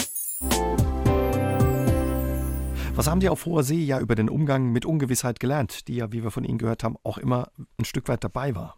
[2.94, 6.12] Was haben die auf hoher See ja über den Umgang mit Ungewissheit gelernt, die ja,
[6.12, 7.48] wie wir von Ihnen gehört haben, auch immer
[7.78, 8.76] ein Stück weit dabei war?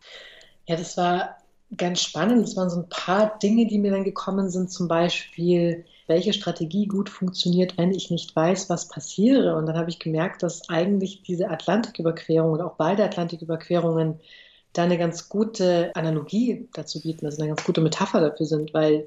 [0.68, 1.36] Ja, das war
[1.76, 2.46] ganz spannend.
[2.46, 4.70] Es waren so ein paar Dinge, die mir dann gekommen sind.
[4.70, 9.56] Zum Beispiel, welche Strategie gut funktioniert, wenn ich nicht weiß, was passiere.
[9.56, 14.20] Und dann habe ich gemerkt, dass eigentlich diese Atlantiküberquerung und auch beide Atlantiküberquerungen
[14.72, 19.06] da eine ganz gute Analogie dazu bieten, also eine ganz gute Metapher dafür sind, weil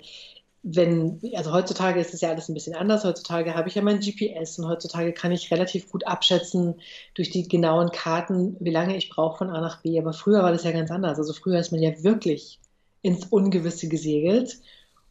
[0.63, 3.03] wenn, also heutzutage ist es ja alles ein bisschen anders.
[3.03, 6.75] Heutzutage habe ich ja mein GPS und heutzutage kann ich relativ gut abschätzen
[7.13, 9.99] durch die genauen Karten, wie lange ich brauche von A nach B.
[9.99, 11.17] Aber früher war das ja ganz anders.
[11.17, 12.59] Also früher ist man ja wirklich
[13.01, 14.59] ins Ungewisse gesegelt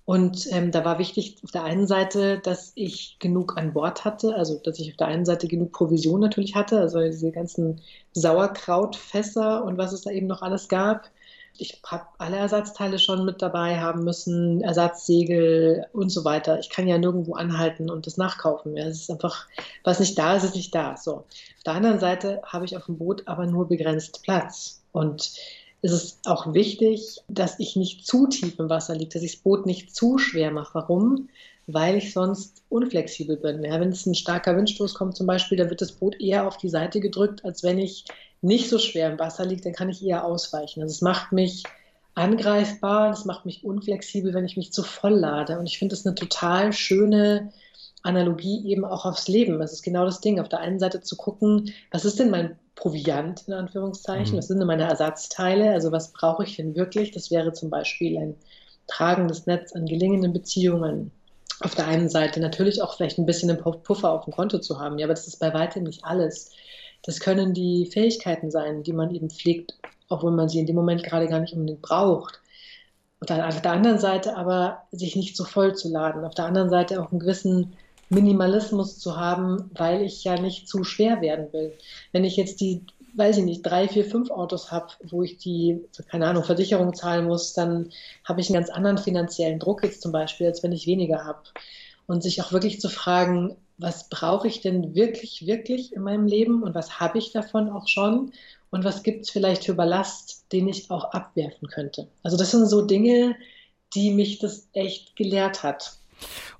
[0.06, 4.36] und ähm, da war wichtig auf der einen Seite, dass ich genug an Bord hatte,
[4.36, 7.80] also dass ich auf der einen Seite genug Provision natürlich hatte, also diese ganzen
[8.12, 11.10] Sauerkrautfässer und was es da eben noch alles gab.
[11.58, 16.58] Ich habe alle Ersatzteile schon mit dabei haben müssen, Ersatzsegel und so weiter.
[16.58, 18.76] Ich kann ja nirgendwo anhalten und das nachkaufen.
[18.76, 19.46] Ja, es ist einfach,
[19.84, 20.96] was nicht da ist, ist nicht da.
[20.96, 21.14] So.
[21.14, 24.82] Auf der anderen Seite habe ich auf dem Boot aber nur begrenzt Platz.
[24.92, 25.32] Und
[25.82, 29.42] ist es auch wichtig, dass ich nicht zu tief im Wasser liege, dass ich das
[29.42, 30.74] Boot nicht zu schwer mache.
[30.74, 31.28] Warum?
[31.66, 33.62] Weil ich sonst unflexibel bin.
[33.64, 36.56] Ja, wenn es ein starker Windstoß kommt zum Beispiel, dann wird das Boot eher auf
[36.56, 38.04] die Seite gedrückt, als wenn ich
[38.42, 40.82] nicht so schwer im Wasser liege, dann kann ich eher ausweichen.
[40.82, 41.64] Also es macht mich
[42.14, 45.58] angreifbar, es macht mich unflexibel, wenn ich mich zu voll lade.
[45.58, 47.52] Und ich finde es eine total schöne
[48.02, 49.58] Analogie eben auch aufs Leben.
[49.58, 50.40] Das ist genau das Ding.
[50.40, 54.34] Auf der einen Seite zu gucken, was ist denn mein Proviant in Anführungszeichen.
[54.34, 54.38] Mhm.
[54.38, 55.72] Was sind denn meine Ersatzteile?
[55.72, 57.10] Also was brauche ich denn wirklich?
[57.10, 58.36] Das wäre zum Beispiel ein
[58.86, 61.10] tragendes Netz an gelingenden Beziehungen.
[61.60, 64.78] Auf der einen Seite natürlich auch vielleicht ein bisschen einen Puffer auf dem Konto zu
[64.78, 66.52] haben, ja, aber das ist bei weitem nicht alles.
[67.02, 69.74] Das können die Fähigkeiten sein, die man eben pflegt,
[70.08, 72.40] obwohl man sie in dem Moment gerade gar nicht unbedingt braucht.
[73.20, 76.24] Und dann auf der anderen Seite aber sich nicht so voll zu laden.
[76.24, 77.74] Auf der anderen Seite auch einen gewissen
[78.08, 81.72] Minimalismus zu haben, weil ich ja nicht zu schwer werden will.
[82.12, 82.84] Wenn ich jetzt die,
[83.14, 87.26] weiß ich nicht, drei, vier, fünf Autos habe, wo ich die, keine Ahnung, Versicherung zahlen
[87.26, 87.90] muss, dann
[88.24, 91.42] habe ich einen ganz anderen finanziellen Druck jetzt zum Beispiel, als wenn ich weniger habe.
[92.06, 96.62] Und sich auch wirklich zu fragen, was brauche ich denn wirklich, wirklich in meinem Leben
[96.62, 98.32] und was habe ich davon auch schon
[98.70, 102.08] und was gibt es vielleicht für Ballast, den ich auch abwerfen könnte.
[102.22, 103.36] Also das sind so Dinge,
[103.94, 105.98] die mich das echt gelehrt hat.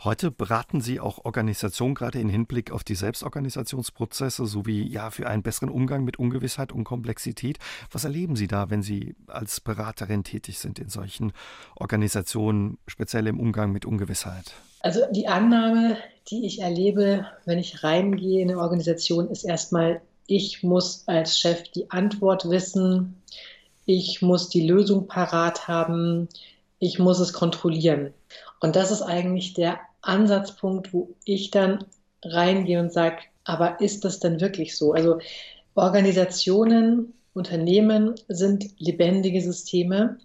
[0.05, 5.43] Heute beraten Sie auch Organisationen gerade in Hinblick auf die Selbstorganisationsprozesse sowie ja für einen
[5.43, 7.59] besseren Umgang mit Ungewissheit und Komplexität.
[7.91, 11.33] Was erleben Sie da, wenn Sie als Beraterin tätig sind in solchen
[11.75, 14.53] Organisationen, speziell im Umgang mit Ungewissheit?
[14.81, 15.97] Also die Annahme,
[16.29, 21.63] die ich erlebe, wenn ich reingehe in eine Organisation, ist erstmal, ich muss als Chef
[21.71, 23.23] die Antwort wissen,
[23.85, 26.29] ich muss die Lösung parat haben,
[26.79, 28.13] ich muss es kontrollieren.
[28.61, 31.85] Und das ist eigentlich der Ansatzpunkt, wo ich dann
[32.25, 34.93] reingehe und sage, aber ist das denn wirklich so?
[34.93, 35.19] Also
[35.75, 40.19] Organisationen, Unternehmen sind lebendige Systeme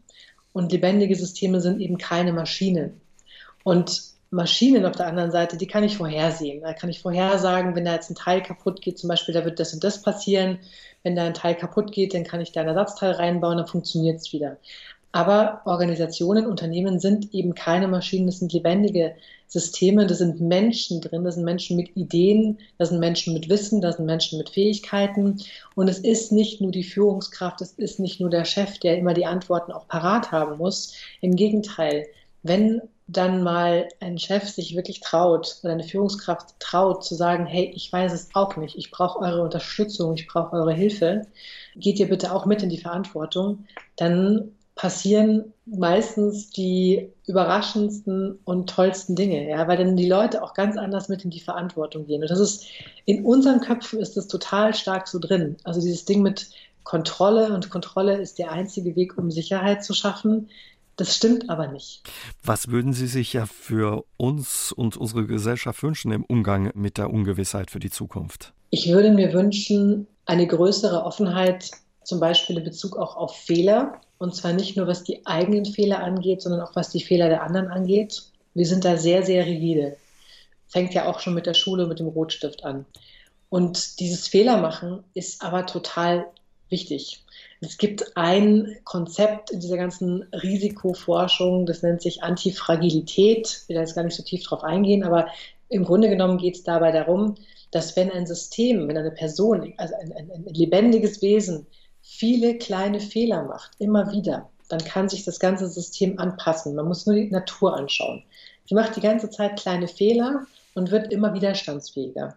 [0.53, 2.99] und lebendige Systeme sind eben keine Maschinen.
[3.63, 6.61] Und Maschinen auf der anderen Seite, die kann ich vorhersehen.
[6.61, 9.59] Da kann ich vorhersagen, wenn da jetzt ein Teil kaputt geht, zum Beispiel, da wird
[9.59, 10.59] das und das passieren.
[11.03, 14.21] Wenn da ein Teil kaputt geht, dann kann ich da ein Ersatzteil reinbauen, dann funktioniert
[14.21, 14.57] es wieder.
[15.11, 19.15] Aber Organisationen, Unternehmen sind eben keine Maschinen, das sind lebendige
[19.47, 23.81] Systeme, da sind Menschen drin, da sind Menschen mit Ideen, da sind Menschen mit Wissen,
[23.81, 25.41] da sind Menschen mit Fähigkeiten.
[25.75, 29.13] Und es ist nicht nur die Führungskraft, es ist nicht nur der Chef, der immer
[29.13, 30.93] die Antworten auch parat haben muss.
[31.19, 32.07] Im Gegenteil,
[32.43, 37.71] wenn dann mal ein Chef sich wirklich traut oder eine Führungskraft traut zu sagen, hey,
[37.75, 41.27] ich weiß es auch nicht, ich brauche eure Unterstützung, ich brauche eure Hilfe,
[41.75, 43.65] geht ihr bitte auch mit in die Verantwortung,
[43.97, 50.77] dann passieren meistens die überraschendsten und tollsten Dinge, ja, weil dann die Leute auch ganz
[50.77, 52.21] anders mit in die Verantwortung gehen.
[52.21, 52.65] Und das ist
[53.05, 55.57] in unseren Köpfen ist das total stark so drin.
[55.65, 56.49] Also dieses Ding mit
[56.83, 60.49] Kontrolle und Kontrolle ist der einzige Weg, um Sicherheit zu schaffen.
[61.01, 62.03] Das stimmt aber nicht.
[62.43, 67.09] Was würden Sie sich ja für uns und unsere Gesellschaft wünschen im Umgang mit der
[67.09, 68.53] Ungewissheit für die Zukunft?
[68.69, 71.71] Ich würde mir wünschen, eine größere Offenheit,
[72.03, 76.03] zum Beispiel in Bezug auch auf Fehler, und zwar nicht nur, was die eigenen Fehler
[76.03, 78.21] angeht, sondern auch was die Fehler der anderen angeht.
[78.53, 79.97] Wir sind da sehr, sehr rigide.
[80.67, 82.85] Fängt ja auch schon mit der Schule, mit dem Rotstift an.
[83.49, 86.27] Und dieses Fehlermachen ist aber total
[86.69, 87.20] wichtig.
[87.63, 93.61] Es gibt ein Konzept in dieser ganzen Risikoforschung, das nennt sich Antifragilität.
[93.61, 95.27] Ich will da jetzt gar nicht so tief drauf eingehen, aber
[95.69, 97.35] im Grunde genommen geht es dabei darum,
[97.69, 101.67] dass wenn ein System, wenn eine Person, also ein, ein, ein lebendiges Wesen
[102.01, 106.73] viele kleine Fehler macht, immer wieder, dann kann sich das ganze System anpassen.
[106.75, 108.23] Man muss nur die Natur anschauen.
[108.69, 112.35] Die macht die ganze Zeit kleine Fehler und wird immer widerstandsfähiger.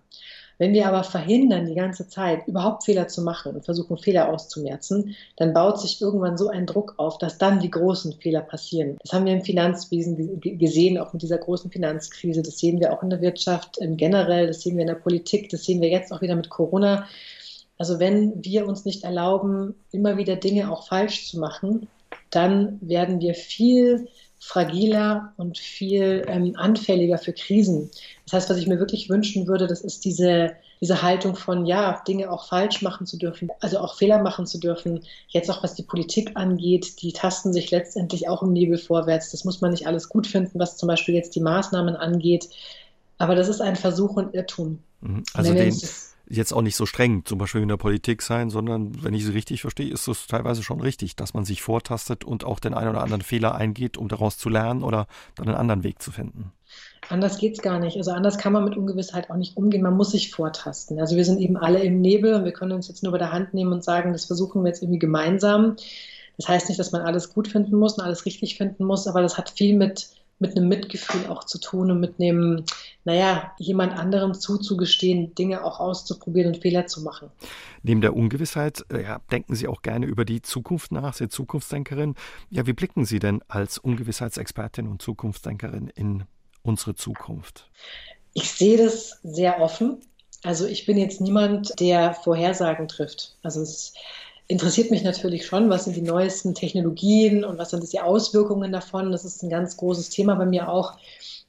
[0.65, 5.15] Wenn wir aber verhindern, die ganze Zeit überhaupt Fehler zu machen und versuchen, Fehler auszumerzen,
[5.37, 8.97] dann baut sich irgendwann so ein Druck auf, dass dann die großen Fehler passieren.
[9.03, 12.41] Das haben wir im Finanzwesen gesehen, auch mit dieser großen Finanzkrise.
[12.41, 15.65] Das sehen wir auch in der Wirtschaft generell, das sehen wir in der Politik, das
[15.65, 17.07] sehen wir jetzt auch wieder mit Corona.
[17.77, 21.89] Also wenn wir uns nicht erlauben, immer wieder Dinge auch falsch zu machen,
[22.31, 24.09] dann werden wir viel
[24.47, 27.91] fragiler und viel ähm, anfälliger für Krisen.
[28.25, 32.03] Das heißt, was ich mir wirklich wünschen würde, das ist diese, diese Haltung von, ja,
[32.07, 35.01] Dinge auch falsch machen zu dürfen, also auch Fehler machen zu dürfen.
[35.29, 39.31] Jetzt auch was die Politik angeht, die tasten sich letztendlich auch im Nebel vorwärts.
[39.31, 42.51] Das muss man nicht alles gut finden, was zum Beispiel jetzt die Maßnahmen angeht.
[43.17, 44.79] Aber das ist ein Versuch und Irrtum.
[45.01, 45.23] Mhm.
[45.33, 45.75] Also den,
[46.29, 49.33] jetzt auch nicht so streng, zum Beispiel in der Politik sein, sondern wenn ich sie
[49.33, 52.91] richtig verstehe, ist es teilweise schon richtig, dass man sich vortastet und auch den einen
[52.91, 55.07] oder anderen Fehler eingeht, um daraus zu lernen oder
[55.37, 56.53] dann einen anderen Weg zu finden.
[57.09, 57.97] Anders geht es gar nicht.
[57.97, 59.83] Also anders kann man mit Ungewissheit auch nicht umgehen.
[59.83, 60.99] Man muss sich vortasten.
[60.99, 63.33] Also wir sind eben alle im Nebel und wir können uns jetzt nur bei der
[63.33, 65.77] Hand nehmen und sagen, das versuchen wir jetzt irgendwie gemeinsam.
[66.37, 69.23] Das heißt nicht, dass man alles gut finden muss und alles richtig finden muss, aber
[69.23, 70.09] das hat viel mit
[70.39, 72.65] mit einem Mitgefühl auch zu tun und mit einem,
[73.05, 77.31] naja, jemand anderem zuzugestehen, Dinge auch auszuprobieren und Fehler zu machen.
[77.83, 82.15] Neben der Ungewissheit äh, ja, denken Sie auch gerne über die Zukunft nach, Sie Zukunftsdenkerin.
[82.51, 86.25] Ja, wie blicken Sie denn als Ungewissheitsexpertin und Zukunftsdenkerin in
[86.63, 87.71] unsere Zukunft?
[88.33, 89.99] Ich sehe das sehr offen.
[90.43, 93.37] Also ich bin jetzt niemand, der Vorhersagen trifft.
[93.43, 93.95] Also es
[94.47, 99.13] interessiert mich natürlich schon, was sind die neuesten Technologien und was sind die Auswirkungen davon.
[99.13, 100.95] Das ist ein ganz großes Thema bei mir auch.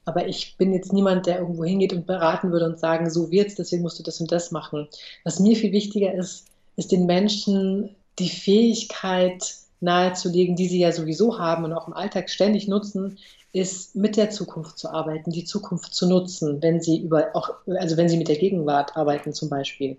[0.06, 3.56] Aber ich bin jetzt niemand, der irgendwo hingeht und beraten würde und sagen, so wird's,
[3.56, 4.88] deswegen musst du das und das machen.
[5.24, 11.40] Was mir viel wichtiger ist, ist den Menschen die Fähigkeit nahezulegen, die sie ja sowieso
[11.40, 13.18] haben und auch im Alltag ständig nutzen,
[13.52, 17.98] ist mit der Zukunft zu arbeiten, die Zukunft zu nutzen, wenn sie über auch, also
[17.98, 19.98] wenn sie mit der Gegenwart arbeiten zum Beispiel.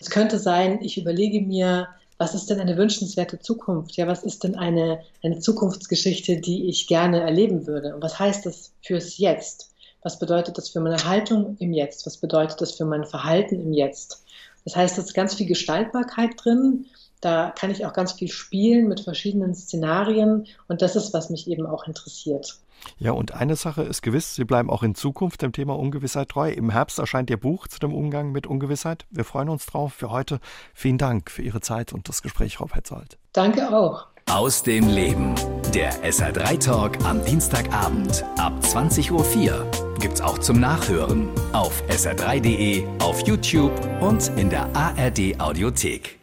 [0.00, 1.88] Es könnte sein, ich überlege mir,
[2.18, 3.96] was ist denn eine wünschenswerte Zukunft?
[3.96, 7.94] Ja, was ist denn eine, eine Zukunftsgeschichte, die ich gerne erleben würde?
[7.94, 9.72] Und was heißt das fürs Jetzt?
[10.02, 12.06] Was bedeutet das für meine Haltung im Jetzt?
[12.06, 14.24] Was bedeutet das für mein Verhalten im Jetzt?
[14.64, 16.86] Das heißt, es ist ganz viel Gestaltbarkeit drin.
[17.20, 20.46] Da kann ich auch ganz viel spielen mit verschiedenen Szenarien.
[20.66, 22.58] Und das ist, was mich eben auch interessiert.
[22.98, 26.50] Ja, und eine Sache ist gewiss, Sie bleiben auch in Zukunft dem Thema Ungewissheit treu.
[26.50, 29.06] Im Herbst erscheint Ihr Buch zu dem Umgang mit Ungewissheit.
[29.10, 29.94] Wir freuen uns drauf.
[29.94, 30.40] Für heute
[30.74, 33.18] vielen Dank für Ihre Zeit und das Gespräch, Frau Petzold.
[33.32, 34.06] Danke auch.
[34.30, 35.34] Aus dem Leben.
[35.74, 39.70] Der SR3 Talk am Dienstagabend ab 20.04 Uhr
[40.00, 46.17] gibt's auch zum Nachhören auf sr3.de, auf YouTube und in der ARD Audiothek.